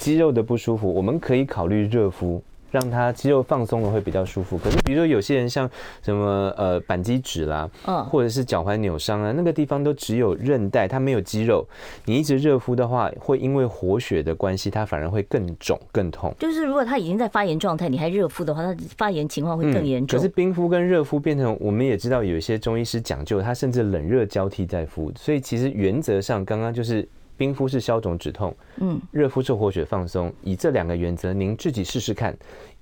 [0.00, 2.42] 肌肉的不舒服，我们可以考虑热敷。
[2.76, 4.58] 让他肌肉放松了会比较舒服。
[4.58, 5.68] 可是比如说有些人像
[6.02, 11.66] 什么呃板机指啦，嗯，或者是脚踝扭伤啊，那个地方都只有韧带，它没有肌肉。
[12.04, 16.34] 你一直热敷的话，会因为活血的关系，它反而会更肿更痛。
[16.38, 20.18] 就是如果它已经在发炎状态，你还热敷的话，它发炎情况会更严重。
[20.18, 25.10] 可是冰敷跟热敷变成，我们也知道有一些中医师讲究，他甚至冷热交替在敷。
[25.16, 27.08] 所以其实原则上，刚刚就是。
[27.36, 30.32] 冰敷是消肿止痛，嗯，热敷是活血放松。
[30.42, 32.36] 以这两个原则，您自己试试看，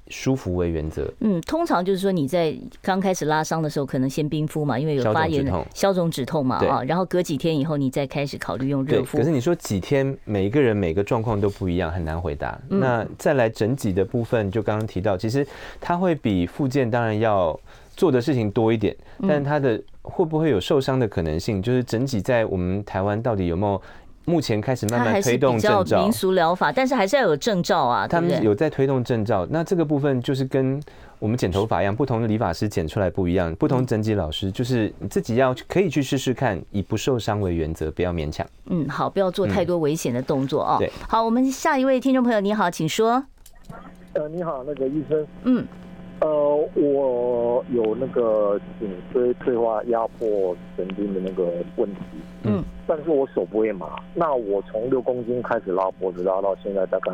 [0.08, 1.10] 舒服为原则。
[1.20, 5.44] 嗯，通常就是说你在刚开始拉伤的时候，可能先冰敷嘛，因为有发炎，
[5.74, 9.18] 消肿止痛嘛，啊，然后隔几天以后，你再开始考虑用热敷。
[9.18, 12.60] 可是你说几天，每一个人每个状况都不一样，很难回答。
[12.68, 15.46] 那再来整脊的部分，就刚刚提到，其实
[15.80, 17.58] 它会比附件当然要
[17.96, 18.94] 做的事情多一点，
[19.26, 21.62] 但它的会不会有受伤的可能性？
[21.62, 23.80] 就是整脊在我们台湾到底有没有？
[24.24, 28.06] 目前开始慢慢推动证照，民俗疗法，但是还是要有证照啊。
[28.06, 30.80] 他们有在推动证照，那这个部分就是跟
[31.18, 38.46] 我们剪头发一样，不同的理发师剪出来不一样，不同整脊老师就是你自己要可以去试试看，以不受伤为原则，不要勉强。
[38.66, 40.78] 嗯，好，不要做太多危险的动作啊。
[40.78, 43.24] 对，好，我们下一位听众朋友，你好，请说。
[44.14, 45.26] 呃，你好，那个医生。
[45.44, 45.66] 嗯。
[46.20, 46.28] 呃，
[46.76, 52.00] 我有那个颈椎退化压迫神经的那个问题，
[52.44, 53.96] 嗯，但是我手不会麻。
[54.14, 57.12] 那我从六公斤开始拉脖子，拉到现在大概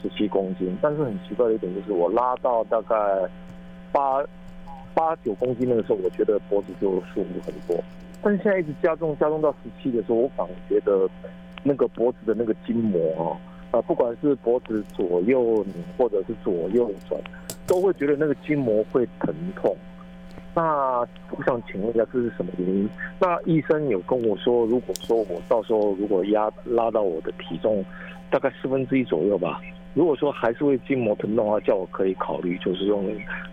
[0.00, 0.76] 十七公斤。
[0.80, 2.96] 但是很奇怪的一点就是，我拉到大概
[3.92, 4.22] 八
[4.94, 7.76] 八九公斤那个时候，我觉得脖子就舒服很多。
[8.22, 11.08] 但是现在一直加重加重到十七的时候，我反而觉得
[11.62, 13.36] 那个脖子的那个筋膜啊，
[13.72, 15.64] 呃，不管是脖子左右
[15.96, 17.20] 或者是左右转。
[17.66, 19.76] 都会觉得那个筋膜会疼痛，
[20.52, 22.88] 那我想请问一下，这是什么原因？
[23.20, 27.84] 那医生有跟我说，如果说我到时候如果压拉到我的体重
[28.30, 29.60] 大概四分之一左右吧，
[29.94, 33.04] 如果说还是会筋膜疼痛的话，叫我可以考虑就是用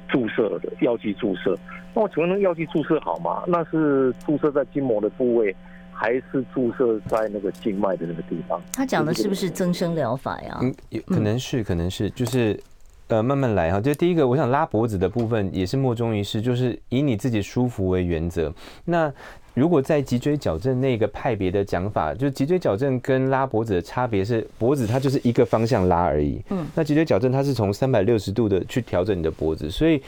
[0.08, 1.56] 注射的药剂注射。
[1.94, 3.44] 那我请问那个药剂注射好吗？
[3.48, 5.56] 那是注射在筋膜的部位，
[5.92, 8.60] 还是注射在那个静脉的那个地方？
[8.74, 10.58] 他讲的是不是增生疗法呀？
[10.62, 12.60] 嗯，有可能是，可能是，就是。
[13.08, 13.80] 呃，慢慢来哈。
[13.80, 18.54] 就第一个，我想拉脖子的部分也是莫衷一是，就是以你自己舒服为原则。
[18.86, 19.12] 那
[19.54, 26.40] 如果在脊椎矫正那个派别的讲法，就脊椎矫正跟拉脖子的差别是，脖子它就是一个方向拉而已。
[26.50, 30.00] 嗯，那脊椎矫正它是从三百六十度的去调整你的脖子，所以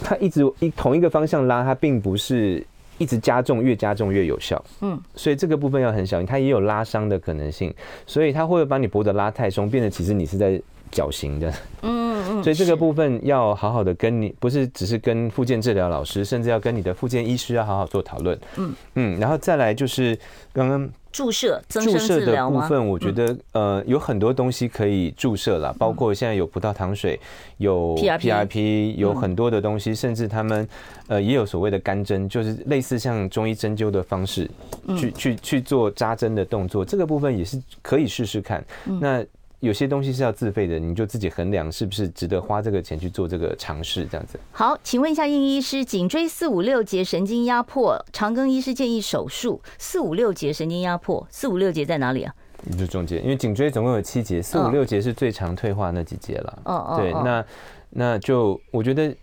[0.00, 2.64] 它一直一同一个方向拉，它并不是
[2.96, 4.64] 一直加重，越加重越有效。
[4.80, 7.74] 嗯，所以这个部分要很小心，它也有拉伤的可能性，
[8.06, 10.58] 所以它会把你脖子拉太松，变得其实你是在
[10.96, 11.52] 绞刑的。
[11.82, 12.42] 嗯。
[12.42, 18.38] 所以这个部分要好好的跟你，不是只是跟复健治疗老师，甚至要跟你的复健医师要好好做讨论。
[18.56, 20.18] 嗯嗯，然后再来就是
[20.52, 27.18] 刚刚注射注射的部分，我觉得呃有很多东西可以注射了，包括现在有葡萄糖水，
[27.58, 30.68] 有 PRP，有很多的东西，甚至他们
[31.06, 34.50] 呃也有所谓的干针，就是类似像中医针灸的方式，
[34.98, 38.62] 去去去做扎针的动作，这个部分也是可以试试看。
[39.00, 39.24] 那
[39.66, 44.38] 有些东西是要自费的，你就自己衡量是不是值得花这个钱去做这个尝试，这样子。
[44.52, 49.60] 好，请问一下，应医师，颈椎四五六节神经压迫，长庚医师建议手术。
[49.78, 52.34] 四五六节神经压迫，四五六节在哪里啊？
[52.78, 56.62] 就中间，因为颈椎总共有七节，四五六节是最常退化那几节了。
[56.64, 57.44] 哦哦，对，那
[57.90, 59.14] 那就我觉得。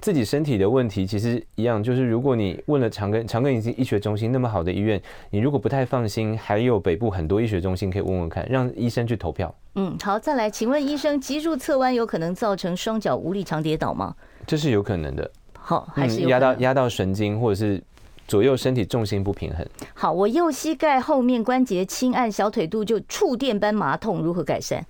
[0.00, 5.00] 自己身体的问题其实一样，就是如果你问了长庚长庚医医学中心那么好的医院，
[5.30, 9.54] 你如果不太放心，还有北部很多医学中心可以问问看，让医生去投票。
[9.74, 14.14] 嗯，好，再来，请问医生，脊柱侧弯有可能造成双脚无力常跌倒吗？
[14.46, 15.30] 这是有可能的。
[15.58, 17.82] 好，还是压到压到神经，或者是
[18.26, 19.66] 左右身体重心不平衡。
[19.94, 24.84] 好，我右膝盖后面关节轻按小腿肚就触电般麻痛，如何改善？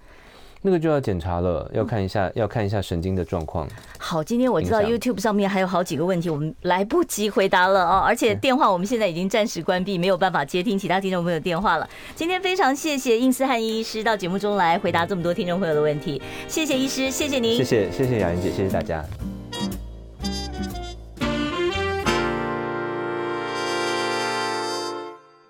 [0.65, 3.67] 那个就要检查了，要看一下，要看一下神经的状况。
[3.99, 7.99] 好，今天我知道 YouTube 上面还有好几个问题，我们来不及回答了哦。
[7.99, 11.91] 而且电话我们现在已经暂时关闭，没有办法接听其他听众朋友电话了。
[12.15, 19.05] 今天非常谢谢应思翰医师到节目中来回答这么多听众朋友的问题，谢谢医师，谢谢您，谢谢谢谢雅云姐，谢谢大家。